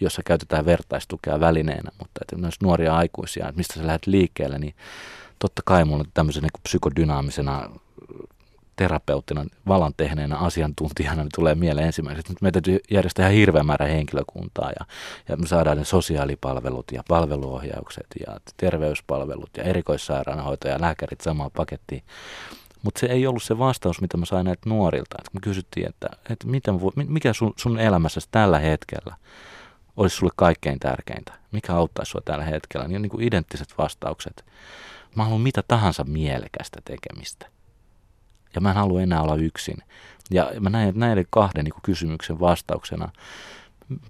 jossa 0.00 0.22
käytetään 0.22 0.66
vertaistukea 0.66 1.40
välineenä, 1.40 1.90
mutta 1.98 2.20
että 2.22 2.36
myös 2.36 2.54
nuoria 2.62 2.96
aikuisia, 2.96 3.48
että 3.48 3.56
mistä 3.56 3.74
sä 3.74 3.86
lähdet 3.86 4.06
liikkeelle, 4.06 4.58
niin 4.58 4.74
totta 5.38 5.62
kai 5.64 5.84
mulla 5.84 6.04
tämmöisen 6.14 6.42
niin 6.42 6.62
psykodynaamisena 6.62 7.70
terapeuttina, 8.76 9.44
valan 9.68 9.92
tehneenä 9.96 10.36
asiantuntijana 10.36 11.22
niin 11.22 11.30
tulee 11.34 11.54
mieleen 11.54 11.86
ensimmäisenä, 11.86 12.20
että 12.20 12.34
meidän 12.40 12.62
täytyy 12.62 12.80
järjestää 12.90 13.22
ihan 13.22 13.38
hirveä 13.38 13.62
määrä 13.62 13.86
henkilökuntaa 13.86 14.70
ja, 14.80 14.86
ja 15.28 15.36
me 15.36 15.46
saadaan 15.46 15.76
ne 15.76 15.84
sosiaalipalvelut 15.84 16.92
ja 16.92 17.02
palveluohjaukset 17.08 18.06
ja 18.26 18.36
terveyspalvelut 18.56 19.50
ja 19.56 19.64
erikoissairaanhoito 19.64 20.68
ja 20.68 20.80
lääkärit 20.80 21.20
samaan 21.20 21.50
pakettiin. 21.56 22.02
Mutta 22.86 23.00
se 23.00 23.06
ei 23.06 23.26
ollut 23.26 23.42
se 23.42 23.58
vastaus, 23.58 24.00
mitä 24.00 24.16
mä 24.16 24.24
sain 24.24 24.44
näiltä 24.44 24.68
nuorilta. 24.68 25.16
Et 25.18 25.34
me 25.34 25.40
kysyttiin, 25.40 25.88
että, 25.88 26.08
että 26.30 26.46
miten 26.46 26.80
vo, 26.80 26.92
mikä 26.96 27.32
sun, 27.32 27.52
sun 27.56 27.78
elämässäsi 27.78 28.28
tällä 28.30 28.58
hetkellä 28.58 29.16
olisi 29.96 30.16
sulle 30.16 30.32
kaikkein 30.36 30.78
tärkeintä? 30.78 31.32
Mikä 31.52 31.74
auttaisi 31.74 32.10
sua 32.10 32.20
tällä 32.24 32.44
hetkellä? 32.44 32.88
Niin, 32.88 33.02
niin 33.02 33.10
kuin 33.10 33.22
identtiset 33.24 33.74
vastaukset. 33.78 34.44
Mä 35.14 35.24
haluan 35.24 35.40
mitä 35.40 35.62
tahansa 35.68 36.04
mielekästä 36.04 36.80
tekemistä. 36.84 37.46
Ja 38.54 38.60
mä 38.60 38.70
en 38.70 38.76
halua 38.76 39.02
enää 39.02 39.22
olla 39.22 39.36
yksin. 39.36 39.76
Ja 40.30 40.50
mä 40.60 40.70
näin, 40.70 40.88
että 40.88 41.00
näiden 41.00 41.26
kahden 41.30 41.64
niin 41.64 41.74
kysymyksen 41.82 42.40
vastauksena 42.40 43.08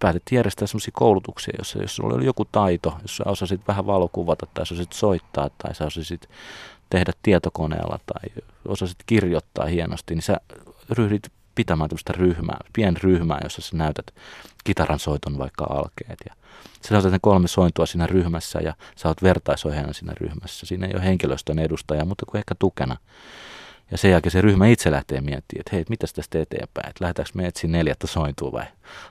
päätettiin 0.00 0.37
järjestää 0.37 0.66
sellaisia 0.66 0.92
koulutuksia, 0.95 1.54
jossa, 1.59 1.83
jos 1.83 1.97
sulla 1.97 2.14
oli 2.14 2.25
joku 2.25 2.45
taito, 2.45 2.99
jos 3.02 3.16
sä 3.16 3.25
osasit 3.26 3.61
vähän 3.68 3.87
valokuvata 3.87 4.47
tai 4.54 4.66
sä 4.66 4.75
osasit 4.75 4.92
soittaa 4.92 5.50
tai 5.59 5.75
sä 5.75 5.85
osasit 5.85 6.28
tehdä 6.90 7.12
tietokoneella 7.23 7.99
tai 8.07 8.43
osasit 8.69 8.97
kirjoittaa 9.07 9.66
hienosti, 9.66 10.14
niin 10.14 10.23
sä 10.23 10.40
ryhdyt 10.90 11.33
pitämään 11.55 11.90
tämmöistä 11.90 12.12
ryhmää, 12.12 12.59
pien 12.73 12.97
ryhmää, 12.97 13.40
jossa 13.43 13.62
sä 13.62 13.76
näytät 13.76 14.14
kitaran 14.64 14.99
soiton 14.99 15.38
vaikka 15.38 15.64
alkeet. 15.64 16.19
Ja 16.28 16.35
sä 16.88 16.95
näytät 16.95 17.12
ne 17.12 17.19
kolme 17.23 17.49
sointua 17.49 17.87
siinä 17.87 18.07
ryhmässä 18.07 18.59
ja 18.62 18.75
sä 18.97 19.09
oot 19.09 19.23
vertaisohjaajana 19.23 19.93
siinä 19.93 20.12
ryhmässä. 20.21 20.66
Siinä 20.66 20.87
ei 20.87 20.95
ole 20.95 21.05
henkilöstön 21.05 21.59
edustaja, 21.59 22.05
mutta 22.05 22.26
kuin 22.26 22.38
ehkä 22.38 22.55
tukena. 22.59 22.97
Ja 23.90 23.99
sen 23.99 24.11
jälkeen 24.11 24.31
se 24.31 24.40
ryhmä 24.40 24.66
itse 24.66 24.90
lähtee 24.90 25.21
miettimään, 25.21 25.61
että 25.61 25.76
hei, 25.76 25.85
mitä 25.88 26.07
tästä 26.14 26.38
eteenpäin, 26.40 26.88
että 26.88 27.05
lähdetäänkö 27.05 27.31
me 27.35 27.47
etsiä 27.47 27.71
neljättä 27.71 28.07
sointua 28.07 28.52
vai 28.52 28.64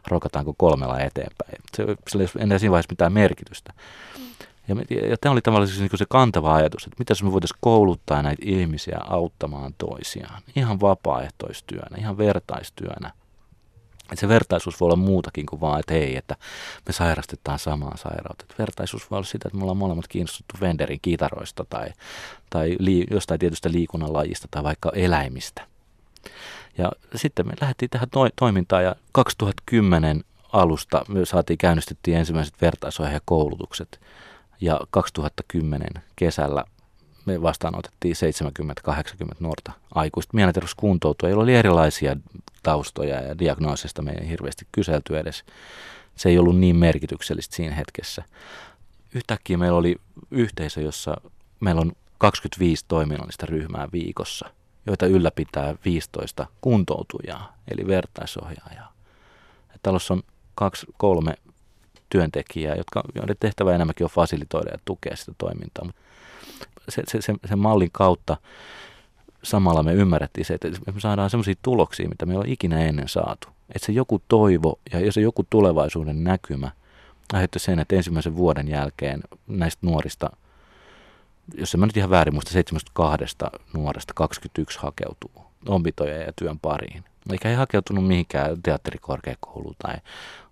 rokataanko 0.07 0.53
kolmella 0.57 0.99
eteenpäin. 0.99 1.61
Se, 1.73 1.83
ei 1.83 1.95
ole 2.15 2.29
enää 2.39 2.59
siinä 2.59 2.71
vaiheessa 2.71 2.91
mitään 2.91 3.13
merkitystä. 3.13 3.73
Ja, 4.67 4.75
ja 5.09 5.17
tämä 5.21 5.33
oli 5.33 5.41
tavallaan 5.41 5.67
siis 5.67 5.79
niin 5.79 5.89
se 5.95 6.05
kantava 6.09 6.55
ajatus, 6.55 6.83
että 6.83 6.95
mitä 6.99 7.13
me 7.23 7.31
voitaisiin 7.31 7.57
kouluttaa 7.61 8.21
näitä 8.21 8.41
ihmisiä 8.45 8.97
auttamaan 9.03 9.73
toisiaan. 9.77 10.41
Ihan 10.55 10.81
vapaaehtoistyönä, 10.81 11.97
ihan 11.97 12.17
vertaistyönä. 12.17 13.11
Että 14.11 14.21
se 14.21 14.27
vertaisuus 14.27 14.79
voi 14.79 14.85
olla 14.85 14.95
muutakin 14.95 15.45
kuin 15.45 15.61
vaan, 15.61 15.79
että 15.79 15.93
hei, 15.93 16.17
että 16.17 16.35
me 16.87 16.93
sairastetaan 16.93 17.59
samaa 17.59 17.97
sairautta. 17.97 18.43
Että 18.43 18.55
vertaisuus 18.59 19.11
voi 19.11 19.17
olla 19.17 19.25
sitä, 19.25 19.47
että 19.47 19.57
me 19.57 19.63
ollaan 19.63 19.77
molemmat 19.77 20.07
kiinnostuttu 20.07 20.55
Venderin 20.61 20.99
kitaroista 21.01 21.65
tai, 21.69 21.87
tai 22.49 22.75
li, 22.79 23.05
jostain 23.11 23.39
tietystä 23.39 23.71
liikunnan 23.71 24.13
lajista 24.13 24.47
tai 24.51 24.63
vaikka 24.63 24.91
eläimistä. 24.95 25.67
Ja 26.77 26.91
sitten 27.15 27.47
me 27.47 27.53
lähdettiin 27.61 27.89
tähän 27.89 28.09
to- 28.09 28.29
toimintaan 28.35 28.83
ja 28.83 28.95
2010 29.11 30.23
alusta 30.53 31.05
me 31.07 31.25
saatiin 31.25 31.57
käynnistettiin 31.57 32.17
ensimmäiset 32.17 32.61
vertaisohjaajakoulutukset. 32.61 34.01
Ja 34.61 34.79
2010 34.89 35.87
kesällä 36.15 36.65
me 37.25 37.41
vastaanotettiin 37.41 38.15
70-80 38.89 39.35
nuorta 39.39 39.71
aikuista 39.95 40.31
mielenterveyskuntoutua, 40.33 41.29
joilla 41.29 41.43
oli 41.43 41.55
erilaisia 41.55 42.15
taustoja 42.63 43.21
ja 43.21 43.39
diagnoosista 43.39 44.01
me 44.01 44.11
ei 44.11 44.29
hirveästi 44.29 44.67
kyselty 44.71 45.17
edes. 45.17 45.43
Se 46.15 46.29
ei 46.29 46.37
ollut 46.37 46.59
niin 46.59 46.75
merkityksellistä 46.75 47.55
siinä 47.55 47.75
hetkessä. 47.75 48.23
Yhtäkkiä 49.15 49.57
meillä 49.57 49.77
oli 49.77 49.95
yhteisö, 50.31 50.81
jossa 50.81 51.15
meillä 51.59 51.81
on 51.81 51.91
25 52.17 52.85
toiminnallista 52.87 53.45
ryhmää 53.45 53.87
viikossa, 53.93 54.49
joita 54.85 55.05
ylläpitää 55.05 55.75
15 55.85 56.47
kuntoutujaa, 56.61 57.57
eli 57.71 57.87
vertaisohjaajaa. 57.87 58.93
Talossa 59.83 60.13
on 60.13 60.23
kaksi, 60.55 60.85
kolme 60.97 61.33
työntekijää, 62.09 62.75
jotka, 62.75 63.03
joiden 63.15 63.35
tehtävä 63.39 63.75
enemmänkin 63.75 64.03
on 64.03 64.09
fasilitoida 64.09 64.71
ja 64.71 64.77
tukea 64.85 65.15
sitä 65.15 65.31
toimintaa. 65.37 65.89
Se, 66.89 67.03
se, 67.07 67.21
se, 67.21 67.33
sen 67.45 67.59
mallin 67.59 67.89
kautta 67.91 68.37
samalla 69.43 69.83
me 69.83 69.93
ymmärrettiin 69.93 70.45
se, 70.45 70.53
että 70.53 70.67
me 70.93 70.99
saadaan 70.99 71.29
sellaisia 71.29 71.55
tuloksia, 71.61 72.09
mitä 72.09 72.25
me 72.25 72.33
ei 72.33 72.37
ole 72.37 72.45
ikinä 72.47 72.79
ennen 72.79 73.07
saatu. 73.07 73.47
Että 73.75 73.85
se 73.85 73.91
joku 73.91 74.21
toivo 74.27 74.79
ja 74.91 75.11
se 75.11 75.21
joku 75.21 75.45
tulevaisuuden 75.49 76.23
näkymä 76.23 76.71
aiheutti 77.33 77.59
sen, 77.59 77.79
että 77.79 77.95
ensimmäisen 77.95 78.35
vuoden 78.35 78.67
jälkeen 78.67 79.21
näistä 79.47 79.87
nuorista, 79.87 80.29
jos 81.53 81.71
se 81.71 81.77
mä 81.77 81.85
nyt 81.85 81.97
ihan 81.97 82.09
väärin 82.09 82.33
muista, 82.33 82.51
72 82.51 83.35
nuoresta 83.73 84.13
21 84.13 84.79
hakeutuu 84.79 85.31
opintojen 85.67 86.21
ja 86.21 86.33
työn 86.35 86.59
pariin. 86.59 87.03
Eikä 87.31 87.49
he 87.49 87.55
hakeutunut 87.55 88.07
mihinkään 88.07 88.61
teatterikorkeakouluun 88.63 89.75
tai 89.81 89.95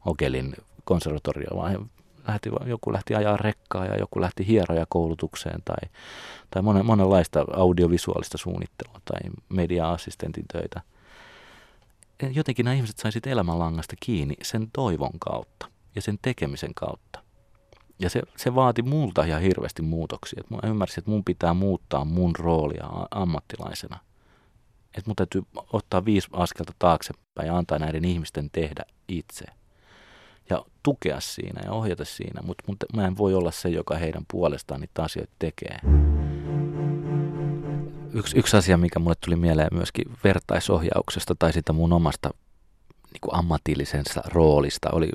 Ogelin 0.05 0.53
konservatorio, 0.85 1.57
vaan 1.57 1.89
lähti, 2.27 2.49
joku 2.65 2.93
lähti 2.93 3.15
ajaa 3.15 3.37
rekkaa 3.37 3.85
ja 3.85 3.97
joku 3.97 4.21
lähti 4.21 4.47
hieroja 4.47 4.85
koulutukseen 4.89 5.59
tai, 5.65 5.89
tai 6.49 6.61
monen, 6.61 6.85
monenlaista 6.85 7.45
audiovisuaalista 7.55 8.37
suunnittelua 8.37 9.01
tai 9.05 9.31
media-assistentin 9.49 10.45
töitä. 10.53 10.81
Jotenkin 12.33 12.63
nämä 12.63 12.75
ihmiset 12.75 12.97
saisit 12.97 13.27
elämänlangasta 13.27 13.95
kiinni 13.99 14.35
sen 14.41 14.69
toivon 14.73 15.19
kautta 15.19 15.67
ja 15.95 16.01
sen 16.01 16.19
tekemisen 16.21 16.73
kautta. 16.73 17.19
Ja 17.99 18.09
se, 18.09 18.21
se 18.37 18.55
vaati 18.55 18.81
multa 18.81 19.23
ihan 19.23 19.41
hirveästi 19.41 19.81
muutoksia. 19.81 20.39
Et 20.39 20.49
mä 20.49 20.69
ymmärsin, 20.69 20.99
että 20.99 21.11
mun 21.11 21.23
pitää 21.23 21.53
muuttaa 21.53 22.05
mun 22.05 22.35
roolia 22.35 22.89
ammattilaisena. 23.11 23.99
Että 24.97 25.09
mun 25.09 25.15
täytyy 25.15 25.41
ottaa 25.73 26.05
viisi 26.05 26.27
askelta 26.33 26.73
taaksepäin 26.79 27.47
ja 27.47 27.57
antaa 27.57 27.79
näiden 27.79 28.05
ihmisten 28.05 28.49
tehdä 28.51 28.83
itse– 29.07 29.45
tukea 30.83 31.19
siinä 31.19 31.61
ja 31.65 31.71
ohjata 31.71 32.05
siinä, 32.05 32.41
mutta 32.41 32.63
mut, 32.67 32.77
mä 32.95 33.07
en 33.07 33.17
voi 33.17 33.33
olla 33.33 33.51
se, 33.51 33.69
joka 33.69 33.95
heidän 33.95 34.25
puolestaan 34.31 34.81
niitä 34.81 35.03
asioita 35.03 35.33
tekee. 35.39 35.79
Yksi, 38.13 38.39
yksi 38.39 38.57
asia, 38.57 38.77
mikä 38.77 38.99
mulle 38.99 39.15
tuli 39.25 39.35
mieleen 39.35 39.67
myöskin 39.71 40.05
vertaisohjauksesta 40.23 41.35
tai 41.39 41.53
sitä 41.53 41.73
mun 41.73 41.93
omasta 41.93 42.29
niin 43.13 43.21
kuin 43.21 43.35
ammatillisesta 43.35 44.21
roolista, 44.25 44.89
oli 44.91 45.09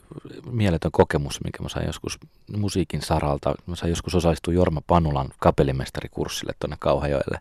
mieletön 0.50 0.92
kokemus, 0.92 1.40
mikä 1.44 1.62
mä 1.62 1.68
sain 1.68 1.86
joskus 1.86 2.18
musiikin 2.56 3.02
saralta. 3.02 3.54
Mä 3.66 3.76
sain 3.76 3.90
joskus 3.90 4.14
osallistua 4.14 4.54
Jorma 4.54 4.82
Panulan 4.86 5.28
kapellimestarikurssille 5.38 6.52
tuonne 6.58 6.76
Kauhajoelle 6.80 7.38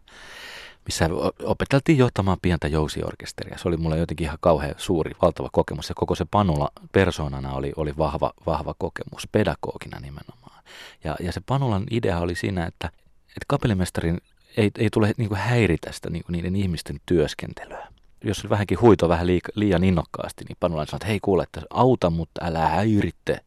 missä 0.88 1.10
opeteltiin 1.44 1.98
johtamaan 1.98 2.38
pientä 2.42 2.68
jousiorkesteria. 2.68 3.58
Se 3.58 3.68
oli 3.68 3.78
mulle 3.78 3.98
jotenkin 3.98 4.26
ihan 4.26 4.38
kauhean 4.42 4.76
suuri, 4.78 5.12
valtava 5.22 5.50
kokemus. 5.52 5.90
Ja 5.90 5.96
koko 5.96 6.16
se 6.16 6.26
Panula 6.32 6.72
persoonana 6.92 7.54
oli, 7.54 7.74
oli 7.76 7.94
vahva, 7.98 8.34
vahva 8.46 8.76
kokemus, 8.78 9.28
pedagogina 9.32 10.00
nimenomaan. 10.00 10.64
Ja, 11.04 11.16
ja 11.20 11.32
se 11.32 11.42
Panulan 11.46 11.84
idea 11.92 12.20
oli 12.20 12.36
siinä, 12.36 12.66
että, 12.66 12.88
että 13.28 13.46
kapellimestarin 13.48 14.18
ei, 14.58 14.72
ei 14.78 14.90
tule 14.90 15.14
niin 15.18 15.30
kuin 15.30 15.40
häiritä 15.40 15.92
sitä 15.92 16.10
niin 16.10 16.24
kuin 16.24 16.34
niiden 16.34 16.56
ihmisten 16.56 17.00
työskentelyä. 17.06 17.88
Jos 18.24 18.38
se 18.38 18.50
vähänkin 18.50 18.82
huito 18.82 19.10
vähän 19.10 19.28
liian 19.56 19.84
innokkaasti, 19.84 20.46
niin 20.46 20.58
Panula 20.60 20.86
sanoi, 20.86 20.98
että 20.98 21.08
hei 21.08 21.20
kuule, 21.20 21.44
että 21.44 21.62
auta, 21.70 22.10
mutta 22.10 22.42
älä 22.46 22.68
häiritte. 22.68 23.40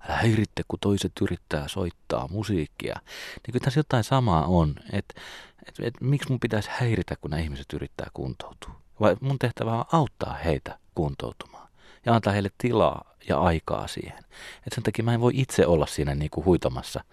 Älä 0.00 0.16
häiritte, 0.16 0.62
kun 0.68 0.78
toiset 0.78 1.12
yrittää 1.22 1.68
soittaa 1.68 2.28
musiikkia. 2.28 2.96
Niin 3.04 3.52
kyllä 3.52 3.64
tässä 3.64 3.80
jotain 3.80 4.04
samaa 4.04 4.46
on, 4.46 4.74
että 4.92 5.20
et, 5.68 5.74
et, 5.80 5.94
miksi 6.00 6.28
mun 6.28 6.40
pitäisi 6.40 6.70
häiritä, 6.72 7.16
kun 7.16 7.30
nämä 7.30 7.42
ihmiset 7.42 7.72
yrittää 7.72 8.06
kuntoutua? 8.14 8.80
Vai 9.00 9.16
mun 9.20 9.38
tehtävä 9.38 9.78
on 9.78 9.84
auttaa 9.92 10.34
heitä 10.34 10.78
kuntoutumaan 10.94 11.68
ja 12.06 12.14
antaa 12.14 12.32
heille 12.32 12.50
tilaa 12.58 13.14
ja 13.28 13.40
aikaa 13.40 13.86
siihen. 13.86 14.18
Et 14.66 14.72
sen 14.72 14.82
takia 14.82 15.04
mä 15.04 15.14
en 15.14 15.20
voi 15.20 15.32
itse 15.34 15.66
olla 15.66 15.86
siinä 15.86 16.14
niin 16.14 16.30
kuin 16.30 16.44
huitomassa, 16.44 17.04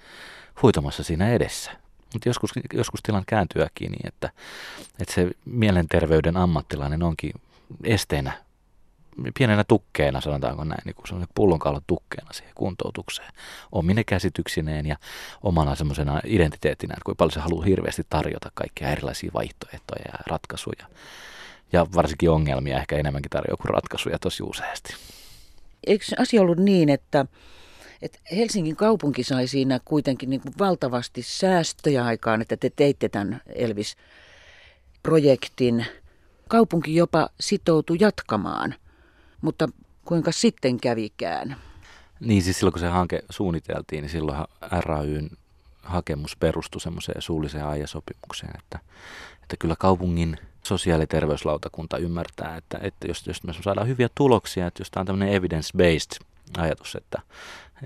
huitomassa 0.61 1.03
siinä 1.03 1.29
edessä. 1.29 1.71
Mutta 2.13 2.29
joskus, 2.29 2.51
joskus 2.73 3.01
tilan 3.03 3.23
kääntyäkin 3.27 3.91
niin, 3.91 4.07
että, 4.07 4.29
että 5.01 5.13
se 5.13 5.31
mielenterveyden 5.45 6.37
ammattilainen 6.37 7.03
onkin 7.03 7.31
esteenä 7.83 8.46
pienenä 9.37 9.63
tukkeena, 9.63 10.21
sanotaanko 10.21 10.63
näin, 10.63 10.81
niin 10.85 10.95
kuin 10.95 11.07
semmoinen 11.07 11.33
pullonkaulan 11.35 11.81
tukkeena 11.87 12.33
siihen 12.33 12.53
kuntoutukseen. 12.55 13.33
Omine 13.71 14.03
käsityksineen 14.03 14.85
ja 14.85 14.95
omana 15.43 15.75
semmoisena 15.75 16.21
identiteettinä, 16.25 16.93
että 16.93 17.05
kuinka 17.05 17.17
paljon 17.17 17.31
se 17.31 17.39
haluaa 17.39 17.65
hirveästi 17.65 18.03
tarjota 18.09 18.51
kaikkia 18.53 18.89
erilaisia 18.89 19.31
vaihtoehtoja 19.33 20.01
ja 20.05 20.13
ratkaisuja. 20.27 20.87
Ja 21.73 21.87
varsinkin 21.95 22.29
ongelmia 22.29 22.77
ehkä 22.77 22.97
enemmänkin 22.97 23.29
tarjoaa 23.29 23.57
kuin 23.57 23.69
ratkaisuja 23.69 24.19
tosi 24.19 24.43
useasti. 24.43 24.95
Eikö 25.87 26.05
asia 26.19 26.41
ollut 26.41 26.57
niin, 26.57 26.89
että, 26.89 27.25
että 28.01 28.19
Helsingin 28.35 28.75
kaupunki 28.75 29.23
sai 29.23 29.47
siinä 29.47 29.79
kuitenkin 29.85 30.29
niin 30.29 30.41
kuin 30.41 30.53
valtavasti 30.59 31.21
säästöjä 31.21 32.05
aikaan, 32.05 32.41
että 32.41 32.57
te 32.57 32.71
teitte 32.75 33.09
tämän 33.09 33.41
Elvis-projektin. 33.55 35.85
Kaupunki 36.47 36.95
jopa 36.95 37.29
sitoutui 37.39 37.97
jatkamaan– 37.99 38.75
mutta 39.47 39.69
kuinka 40.05 40.31
sitten 40.31 40.79
kävikään? 40.79 41.55
Niin 42.19 42.41
siis 42.41 42.57
silloin 42.59 42.73
kun 42.73 42.79
se 42.79 42.87
hanke 42.87 43.23
suunniteltiin, 43.29 44.01
niin 44.01 44.09
silloin 44.09 44.37
RAYn 44.61 45.29
hakemus 45.83 46.35
perustui 46.35 46.81
semmoiseen 46.81 47.21
suulliseen 47.21 47.65
aiesopimukseen, 47.65 48.53
että, 48.59 48.79
että 49.43 49.57
kyllä 49.59 49.75
kaupungin 49.79 50.37
sosiaali- 50.63 51.03
ja 51.03 51.07
terveyslautakunta 51.07 51.97
ymmärtää, 51.97 52.57
että, 52.57 52.79
että 52.81 53.07
jos, 53.07 53.27
jos 53.27 53.43
me 53.43 53.53
saadaan 53.63 53.87
hyviä 53.87 54.09
tuloksia, 54.15 54.67
että 54.67 54.81
jos 54.81 54.91
tämä 54.91 55.01
on 55.01 55.07
tämmöinen 55.07 55.41
evidence-based 55.41 56.25
ajatus, 56.57 56.95
että 56.95 57.21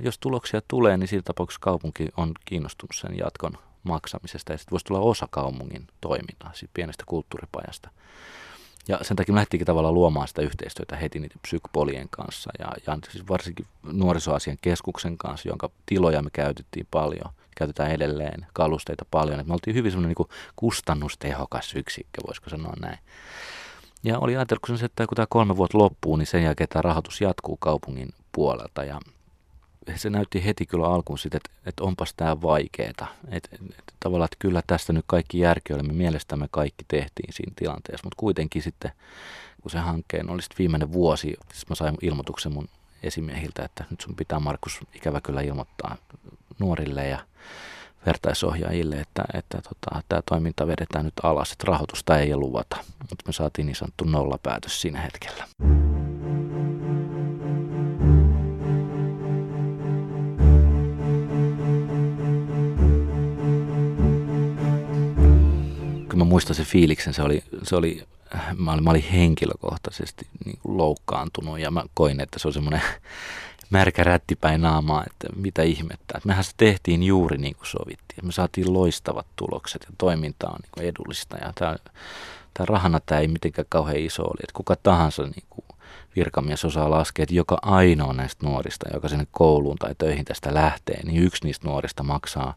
jos 0.02 0.18
tuloksia 0.20 0.62
tulee, 0.68 0.98
niin 0.98 1.08
siinä 1.08 1.24
tapauksessa 1.26 1.62
kaupunki 1.62 2.10
on 2.18 2.32
kiinnostunut 2.46 2.96
sen 2.96 3.18
jatkon 3.18 3.58
maksamisesta 3.84 4.52
ja 4.52 4.58
sitten 4.58 4.72
voisi 4.72 4.86
tulla 4.86 5.02
osa 5.02 5.28
kaupungin 5.32 5.88
toimintaa, 6.02 6.52
siis 6.54 6.72
pienestä 6.74 7.04
kulttuuripajasta. 7.08 7.90
Ja 8.88 9.00
sen 9.02 9.18
takia 9.18 9.34
me 9.34 9.40
lähtiinkin 9.40 9.66
tavallaan 9.66 9.94
luomaan 9.94 10.28
sitä 10.28 10.42
yhteistyötä 10.42 10.96
heti 10.96 11.20
niiden 11.20 11.40
psykopolien 11.42 12.10
kanssa 12.10 12.52
ja, 12.60 12.72
ja 12.88 12.98
siis 13.12 13.28
varsinkin 13.30 13.66
nuorisoasian 13.84 14.58
keskuksen 14.62 15.18
kanssa, 15.18 15.50
jonka 15.50 15.70
tiloja 15.86 16.22
me 16.22 16.30
käytettiin 16.34 16.88
paljon, 16.92 17.34
käytetään 17.58 17.92
edelleen 17.92 18.46
kalusteita 18.54 19.06
paljon. 19.12 19.40
Et 19.40 19.48
me 19.48 19.54
oltiin 19.54 19.76
hyvin 19.76 19.92
semmoinen 19.92 20.16
niin 20.18 20.28
kustannustehokas 20.56 21.76
yksikkö, 21.76 22.22
voisiko 22.28 22.50
sanoa 22.50 22.74
näin. 22.82 23.00
Ja 24.04 24.20
oli 24.20 24.36
ajatellut, 24.36 24.84
että 24.84 25.08
kun 25.08 25.16
tämä 25.16 25.26
kolme 25.30 25.58
vuotta 25.58 25.78
loppuu, 25.78 26.16
niin 26.16 26.28
sen 26.28 26.44
jälkeen 26.44 26.70
tämä 26.70 26.82
rahoitus 26.82 27.22
jatkuu 27.22 27.58
kaupungin 27.58 28.10
puolelta. 28.32 28.84
Ja 28.84 29.00
se 29.96 30.10
näytti 30.10 30.46
heti 30.46 30.66
kyllä 30.66 30.88
alkuun 30.88 31.20
sitten, 31.20 31.38
että, 31.38 31.70
että 31.70 31.84
onpas 31.84 32.14
tämä 32.14 32.42
vaikeeta. 32.42 33.06
Että, 33.30 33.50
että 33.80 33.94
tavallaan, 34.00 34.26
että 34.26 34.38
kyllä 34.40 34.62
tästä 34.68 34.94
nyt 34.94 35.06
kaikki 35.08 35.40
järki 35.40 35.74
oli. 35.74 35.84
Me 35.84 35.94
mielestämme 35.94 36.48
kaikki 36.52 36.86
tehtiin 36.88 37.34
siinä 37.34 37.54
tilanteessa, 37.56 38.06
mutta 38.06 38.20
kuitenkin 38.20 38.62
sitten, 38.62 38.92
kun 39.62 39.72
se 39.72 39.80
hankkeen 39.80 40.30
oli 40.30 40.42
sitten 40.42 40.58
viimeinen 40.58 40.94
vuosi, 40.94 41.34
siis 41.54 41.70
mä 41.70 41.76
sain 41.76 41.98
ilmoituksen 42.02 42.54
mun 42.54 42.70
esimiehiltä, 43.04 43.64
että 43.66 43.86
nyt 43.90 44.02
sun 44.02 44.16
pitää 44.16 44.40
Markus 44.40 44.80
ikävä 44.96 45.22
kyllä 45.22 45.42
ilmoittaa 45.42 45.98
nuorille 46.60 47.08
ja 47.08 47.20
vertaisohjaajille, 48.06 48.96
että, 48.96 49.24
että 49.34 49.62
tota, 49.62 50.04
tämä 50.10 50.22
toiminta 50.30 50.68
vedetään 50.68 51.06
nyt 51.06 51.14
alas, 51.24 51.52
että 51.52 51.66
rahoitusta 51.68 52.20
ei 52.20 52.36
luvata. 52.36 52.78
Mutta 53.00 53.24
me 53.28 53.34
saatiin 53.34 53.66
niin 53.66 53.76
sanottu 53.76 54.04
nollapäätös 54.04 54.82
siinä 54.82 55.02
hetkellä. 55.02 55.46
Mä 66.22 66.30
muistan 66.30 66.56
se 66.56 66.64
fiiliksen, 66.64 67.14
se 67.14 67.22
oli, 67.22 67.44
se 67.64 67.76
oli 67.76 68.04
mä 68.58 68.74
olin, 68.74 68.84
mä 68.84 68.90
olin 68.90 69.04
henkilökohtaisesti 69.12 70.28
niin 70.46 70.60
kuin 70.62 70.78
loukkaantunut 70.78 71.60
ja 71.60 71.72
mä 71.72 71.84
koin, 71.94 72.20
että 72.20 72.40
se 72.40 72.48
on 72.48 72.54
semmoinen 72.54 72.82
märkä 73.70 74.04
rättipäin 74.04 74.62
naamaa, 74.62 75.04
että 75.06 75.28
mitä 75.36 75.62
ihmettä. 75.62 76.18
Että 76.18 76.28
mehän 76.28 76.44
se 76.44 76.52
tehtiin 76.58 77.04
juuri 77.04 77.38
niin 77.38 77.56
kuin 77.56 77.68
sovittiin. 77.68 78.26
Me 78.26 78.32
saatiin 78.32 78.74
loistavat 78.74 79.26
tulokset 79.36 79.86
ja 79.90 79.96
toiminta 79.98 80.48
on 80.48 80.60
niin 80.62 80.72
kuin 80.72 80.88
edullista. 80.88 81.38
Ja 81.38 81.54
tämä, 81.56 81.76
tämä 82.54 82.66
rahana 82.66 83.00
tämä 83.06 83.22
ei 83.22 83.28
mitenkään 83.28 83.66
kauhean 83.70 83.98
iso 83.98 84.24
oli. 84.24 84.40
Että 84.44 84.54
kuka 84.54 84.76
tahansa 84.76 85.24
niin 85.24 85.46
kuin 85.50 85.66
virkamies 86.16 86.66
osaa 86.66 86.92
laskea, 86.92 87.24
että 87.24 87.36
joka 87.36 87.58
ainoa 87.62 88.14
näistä 88.14 88.46
nuorista, 88.46 88.90
joka 88.94 89.10
sinne 89.10 89.28
kouluun 89.32 89.78
tai 89.78 89.96
töihin 89.98 90.26
tästä 90.26 90.54
lähtee, 90.54 91.04
niin 91.04 91.24
yksi 91.24 91.46
niistä 91.46 91.68
nuorista 91.68 92.04
maksaa 92.04 92.54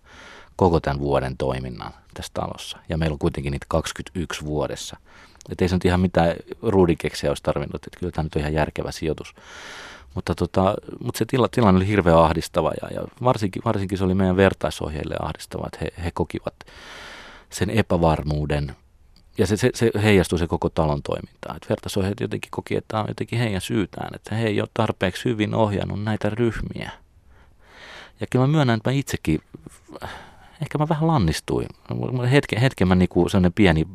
koko 0.57 0.81
tämän 0.81 1.01
vuoden 1.01 1.37
toiminnan 1.37 1.93
tässä 2.15 2.31
talossa. 2.35 2.79
Ja 2.89 2.99
meillä 2.99 3.15
on 3.15 3.19
kuitenkin 3.19 3.51
niitä 3.51 3.67
21 3.69 4.45
vuodessa. 4.45 4.97
Että 5.51 5.65
ei 5.65 5.69
se 5.69 5.77
nyt 5.77 5.85
ihan 5.85 6.01
mitään 6.01 6.37
ruudikeksiä 6.63 7.31
olisi 7.31 7.43
tarvinnut, 7.43 7.87
että 7.87 8.01
kyllä 8.01 8.13
tämä 8.13 8.23
nyt 8.23 8.35
on 8.35 8.41
ihan 8.41 8.55
järkevä 8.55 8.93
sijoitus. 8.93 9.35
Mutta, 10.15 10.35
tota, 10.35 10.75
mutta 11.05 11.19
se 11.19 11.25
tila, 11.25 11.49
tilanne 11.49 11.79
oli 11.79 11.87
hirveän 11.87 12.19
ahdistava 12.19 12.73
ja, 12.83 12.89
ja 12.95 13.03
varsinkin, 13.25 13.63
varsinkin 13.65 13.99
se 13.99 14.05
oli 14.05 14.15
meidän 14.15 14.37
vertaisohjeille 14.37 15.17
ahdistava, 15.23 15.67
että 15.67 15.79
he, 15.81 16.05
he 16.05 16.11
kokivat 16.15 16.55
sen 17.51 17.71
epävarmuuden 17.71 18.77
ja 19.39 19.47
se, 19.47 19.57
se, 19.57 19.71
se 19.75 19.91
heijastui 20.03 20.39
se 20.39 20.47
koko 20.47 20.69
talon 20.69 21.03
toimintaan. 21.03 21.57
Että 21.57 21.69
vertaisohjeet 21.69 22.21
jotenkin 22.21 22.51
koki, 22.51 22.77
että 22.77 23.01
on 23.01 23.05
jotenkin 23.09 23.39
heidän 23.39 23.61
syytään, 23.61 24.15
että 24.15 24.35
he 24.35 24.47
ei 24.47 24.61
ole 24.61 24.69
tarpeeksi 24.75 25.25
hyvin 25.25 25.55
ohjannut 25.55 26.05
näitä 26.05 26.31
ryhmiä. 26.31 26.91
Ja 28.21 28.27
kyllä 28.31 28.47
mä 28.47 28.53
myönnän, 28.53 28.77
että 28.77 28.91
mä 28.91 28.95
itsekin, 28.95 29.41
ehkä 30.65 30.79
mä 30.79 30.89
vähän 30.89 31.07
lannistuin. 31.07 31.67
Hetken, 32.31 32.61
hetken 32.61 32.89
mä 32.89 32.95
niinku 32.95 33.29
sellainen 33.29 33.53
pieni 33.53 33.87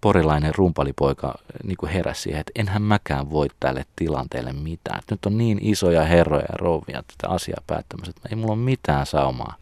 porilainen 0.00 0.54
rumpalipoika 0.54 1.34
niin 1.64 1.76
kuin 1.76 1.92
heräsi 1.92 2.22
siihen, 2.22 2.40
että 2.40 2.52
enhän 2.54 2.82
mäkään 2.82 3.30
voi 3.30 3.48
tälle 3.60 3.84
tilanteelle 3.96 4.52
mitään. 4.52 4.98
Että 4.98 5.14
nyt 5.14 5.26
on 5.26 5.38
niin 5.38 5.58
isoja 5.62 6.04
herroja 6.04 6.46
ja 6.52 6.56
rouvia 6.56 7.02
tätä 7.02 7.34
asiaa 7.34 7.62
päättämässä, 7.66 8.10
että 8.16 8.28
ei 8.28 8.36
mulla 8.36 8.52
ole 8.52 8.60
mitään 8.60 9.06
saumaa. 9.06 9.54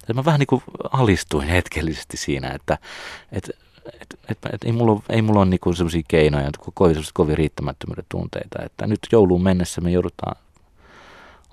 Että 0.00 0.14
mä 0.14 0.24
vähän 0.24 0.38
niin 0.38 0.46
kuin 0.46 0.62
alistuin 0.92 1.48
hetkellisesti 1.48 2.16
siinä, 2.16 2.50
että, 2.50 2.78
että 3.32 3.52
että 4.00 4.16
että, 4.28 4.50
että 4.52 4.66
ei 4.66 4.72
mulla, 4.72 5.02
ei 5.08 5.22
mulla 5.22 5.40
ole 5.40 5.48
niinku 5.48 5.72
sellaisia 5.72 6.02
keinoja, 6.08 6.50
kovin, 6.74 6.96
kovin 7.14 7.38
riittämättömyyden 7.38 8.04
tunteita, 8.08 8.62
että 8.62 8.86
nyt 8.86 8.98
jouluun 9.12 9.42
mennessä 9.42 9.80
me 9.80 9.90
joudutaan 9.90 10.36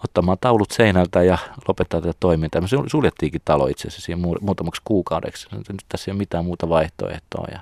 ottamaan 0.04 0.38
taulut 0.42 0.72
seinältä 0.72 1.24
ja 1.24 1.38
lopettaa 1.68 2.02
tätä 2.02 2.14
toimintaa. 2.20 2.62
Me 2.62 2.68
suljettiinkin 2.88 3.42
talo 3.46 3.68
itse 3.68 3.88
asiassa 3.88 4.06
siihen 4.06 4.20
muutamaksi 4.42 4.82
kuukaudeksi. 4.86 5.48
Nyt 5.56 5.86
tässä 5.90 6.12
ei 6.12 6.14
ole 6.14 6.18
mitään 6.18 6.46
muuta 6.46 6.70
vaihtoehtoa 6.70 7.48
ja 7.52 7.60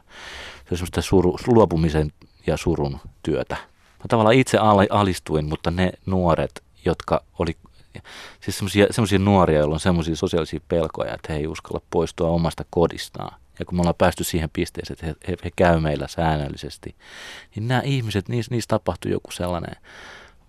se 0.55 0.71
on 0.71 0.77
semmoista 0.77 1.01
suru, 1.01 1.37
luopumisen 1.47 2.11
ja 2.47 2.57
surun 2.57 2.99
työtä. 3.23 3.55
Mä 3.97 4.05
tavallaan 4.07 4.35
itse 4.35 4.57
alistuin, 4.89 5.45
mutta 5.45 5.71
ne 5.71 5.91
nuoret, 6.05 6.63
jotka 6.85 7.23
oli 7.39 7.57
siis 8.39 8.63
semmoisia 8.91 9.19
nuoria, 9.19 9.59
joilla 9.59 9.73
on 9.73 9.79
semmoisia 9.79 10.15
sosiaalisia 10.15 10.59
pelkoja, 10.67 11.13
että 11.13 11.33
he 11.33 11.39
ei 11.39 11.47
uskalla 11.47 11.81
poistua 11.89 12.29
omasta 12.29 12.65
kodistaan. 12.69 13.39
Ja 13.59 13.65
kun 13.65 13.77
me 13.77 13.79
ollaan 13.79 13.95
päästy 13.97 14.23
siihen 14.23 14.49
pisteeseen, 14.53 14.97
että 15.09 15.27
he, 15.27 15.35
he, 15.43 15.51
käy 15.55 15.79
meillä 15.79 16.07
säännöllisesti, 16.07 16.95
niin 17.55 17.67
nämä 17.67 17.81
ihmiset, 17.81 18.29
niissä, 18.29 18.51
niissä 18.51 18.67
tapahtui 18.67 19.11
joku 19.11 19.31
sellainen 19.31 19.75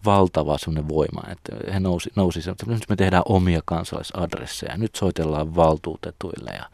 valtava 0.06 0.58
semmoinen 0.58 0.88
voima, 0.88 1.22
että 1.32 1.72
he 1.72 1.80
nousi, 1.80 2.10
nousi 2.16 2.50
että 2.50 2.66
nyt 2.66 2.82
me 2.88 2.96
tehdään 2.96 3.22
omia 3.26 3.60
kansalaisadresseja, 3.64 4.76
nyt 4.76 4.94
soitellaan 4.94 5.56
valtuutetuille 5.56 6.50
ja 6.50 6.64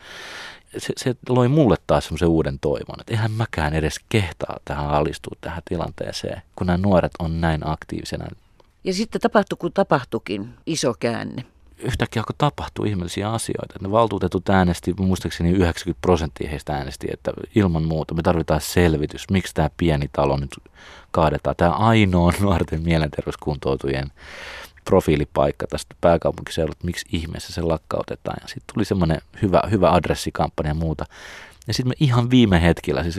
se, 0.78 0.92
se 0.96 1.14
loi 1.28 1.48
mulle 1.48 1.76
taas 1.86 2.04
semmoisen 2.04 2.28
uuden 2.28 2.58
toivon, 2.60 3.00
että 3.00 3.12
eihän 3.12 3.32
mäkään 3.32 3.74
edes 3.74 4.00
kehtaa 4.08 4.56
tähän 4.64 4.88
alistua 4.88 5.36
tähän 5.40 5.62
tilanteeseen, 5.64 6.42
kun 6.56 6.66
nämä 6.66 6.76
nuoret 6.76 7.12
on 7.18 7.40
näin 7.40 7.68
aktiivisena. 7.68 8.26
Ja 8.84 8.94
sitten 8.94 9.20
tapahtui, 9.20 9.56
kun 9.60 9.72
tapahtukin 9.72 10.54
iso 10.66 10.94
käänne 11.00 11.44
yhtäkkiä 11.82 12.20
alkoi 12.20 12.34
tapahtua 12.38 12.86
ihmeellisiä 12.86 13.30
asioita. 13.30 13.74
Ne 13.80 13.90
valtuutetut 13.90 14.48
äänesti, 14.48 14.94
muistaakseni 14.98 15.50
90 15.50 16.00
prosenttia 16.00 16.50
heistä 16.50 16.72
äänesti, 16.72 17.06
että 17.12 17.32
ilman 17.54 17.82
muuta 17.82 18.14
me 18.14 18.22
tarvitaan 18.22 18.60
selvitys, 18.60 19.30
miksi 19.30 19.54
tämä 19.54 19.70
pieni 19.76 20.08
talo 20.12 20.36
nyt 20.36 20.50
kaadetaan. 21.10 21.56
Tämä 21.56 21.70
ainoa 21.70 22.32
nuorten 22.40 22.82
mielenterveyskuntoutujien 22.82 24.10
profiilipaikka 24.84 25.66
tästä 25.66 25.94
pääkaupunkiseudulta, 26.00 26.84
miksi 26.84 27.06
ihmeessä 27.12 27.52
se 27.52 27.62
lakkautetaan. 27.62 28.36
Ja 28.40 28.48
sitten 28.48 28.74
tuli 28.74 28.84
semmoinen 28.84 29.20
hyvä, 29.42 29.62
hyvä 29.70 29.92
adressikampanja 29.92 30.70
ja 30.70 30.74
muuta. 30.74 31.04
Ja 31.66 31.74
sitten 31.74 31.88
me 31.88 31.94
ihan 32.00 32.30
viime 32.30 32.62
hetkellä, 32.62 33.02
siis 33.02 33.14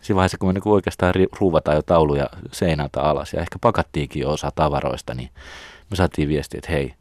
siinä 0.00 0.16
vaiheessa 0.16 0.38
kun 0.38 0.48
me 0.48 0.52
niin 0.52 0.62
oikeastaan 0.64 1.14
ruuvataan 1.40 1.76
jo 1.76 1.82
tauluja 1.82 2.26
seinältä 2.52 3.02
alas 3.02 3.32
ja 3.32 3.40
ehkä 3.40 3.58
pakattiinkin 3.60 4.22
jo 4.22 4.30
osa 4.30 4.50
tavaroista, 4.54 5.14
niin 5.14 5.30
me 5.90 5.96
saatiin 5.96 6.28
viestiä, 6.28 6.58
että 6.58 6.72
hei, 6.72 6.94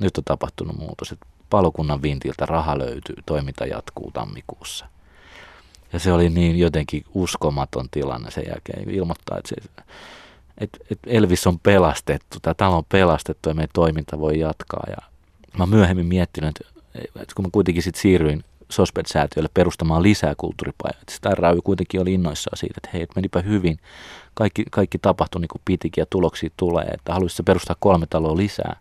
nyt 0.00 0.18
on 0.18 0.24
tapahtunut 0.24 0.78
muutos, 0.78 1.12
että 1.12 1.26
palokunnan 1.50 2.02
vintiltä 2.02 2.46
raha 2.46 2.78
löytyy, 2.78 3.16
toiminta 3.26 3.66
jatkuu 3.66 4.10
tammikuussa. 4.10 4.86
Ja 5.92 5.98
se 5.98 6.12
oli 6.12 6.30
niin 6.30 6.58
jotenkin 6.58 7.04
uskomaton 7.14 7.88
tilanne 7.90 8.30
sen 8.30 8.44
jälkeen 8.48 8.90
ilmoittaa, 8.90 9.38
että, 9.38 9.48
se, 9.48 9.54
että, 10.58 10.78
että 10.90 11.10
Elvis 11.10 11.46
on 11.46 11.58
pelastettu, 11.58 12.38
tämä 12.42 12.54
talo 12.54 12.76
on 12.76 12.84
pelastettu 12.88 13.48
ja 13.48 13.54
meidän 13.54 13.70
toiminta 13.72 14.20
voi 14.20 14.38
jatkaa. 14.38 14.84
Ja 14.88 14.96
mä 15.58 15.66
myöhemmin 15.66 16.06
miettinyt, 16.06 16.60
että 16.94 17.34
kun 17.34 17.44
mä 17.44 17.48
kuitenkin 17.52 17.82
sitten 17.82 18.02
siirryin 18.02 18.44
Sosped-säätiölle 18.70 19.48
perustamaan 19.54 20.02
lisää 20.02 20.34
kulttuuripajoja. 20.36 20.98
Sitä 21.08 21.30
RAY 21.30 21.60
kuitenkin 21.64 22.00
oli 22.00 22.14
innoissaan 22.14 22.58
siitä, 22.58 22.74
että 22.76 22.90
hei, 22.92 23.02
että 23.02 23.14
menipä 23.16 23.40
hyvin. 23.40 23.78
Kaikki, 24.34 24.64
kaikki 24.70 24.98
tapahtui 24.98 25.40
niin 25.40 25.48
kuin 25.48 25.62
pitikin 25.64 26.02
ja 26.02 26.06
tuloksia 26.10 26.50
tulee, 26.56 26.84
että 26.84 27.12
haluaisi 27.12 27.42
perustaa 27.42 27.76
kolme 27.80 28.06
taloa 28.10 28.36
lisää. 28.36 28.76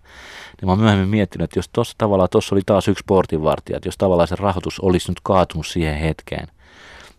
Niin 0.62 0.68
mä 0.68 0.72
oon 0.72 0.80
myöhemmin 0.80 1.10
miettinyt, 1.10 1.44
että 1.44 1.60
jos 1.60 1.70
tuossa 1.74 1.96
tavallaan 1.98 2.30
tuossa 2.30 2.56
oli 2.56 2.62
taas 2.66 2.88
yksi 2.88 3.04
portinvartija, 3.08 3.78
että 3.78 3.88
jos 3.88 3.98
tavallaan 3.98 4.28
se 4.28 4.36
rahoitus 4.36 4.80
olisi 4.80 5.12
nyt 5.12 5.20
kaatunut 5.24 5.68
siihen 5.68 5.98
hetkeen, 5.98 6.48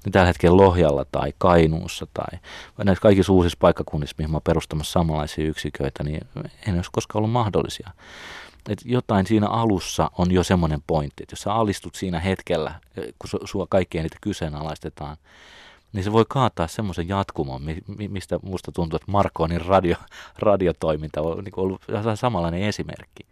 niin 0.05 0.13
tällä 0.13 0.27
hetkellä 0.27 0.57
Lohjalla 0.57 1.05
tai 1.13 1.33
Kainuussa 1.39 2.07
tai 2.15 2.39
näissä 2.85 3.03
kaikissa 3.03 3.33
uusissa 3.33 3.59
paikkakunnissa, 3.61 4.15
mihin 4.19 4.31
mä 4.31 4.35
oon 4.35 4.43
perustamassa 4.43 4.93
samanlaisia 4.93 5.45
yksiköitä, 5.45 6.05
niin 6.05 6.21
ei 6.37 6.73
ne 6.73 6.75
olisi 6.75 6.91
koskaan 6.93 7.19
ollut 7.21 7.33
mahdollisia 7.33 7.91
että 8.69 8.85
jotain 8.89 9.27
siinä 9.27 9.49
alussa 9.49 10.11
on 10.19 10.31
jo 10.31 10.43
semmoinen 10.45 10.83
pointti, 10.87 11.23
että 11.23 11.33
jos 11.33 11.41
sä 11.41 11.55
alistut 11.55 11.95
siinä 11.95 12.21
hetkellä, 12.21 12.75
kun 12.95 13.41
sua 13.45 13.67
kaikki 13.71 13.99
eniten 13.99 14.19
kyseenalaistetaan, 14.21 15.17
niin 15.93 16.05
se 16.05 16.13
voi 16.13 16.25
kaataa 16.29 16.67
semmoisen 16.67 17.09
jatkumon, 17.09 17.63
mistä 18.09 18.39
musta 18.43 18.73
tuntuu, 18.73 18.97
että 18.97 19.13
Markonin 19.13 19.67
radio, 19.67 19.97
radiotoiminta 20.39 21.23
on 21.23 21.45
niin 21.45 21.53
ollut 21.57 21.83
samanlainen 22.15 22.63
esimerkki. 22.63 23.27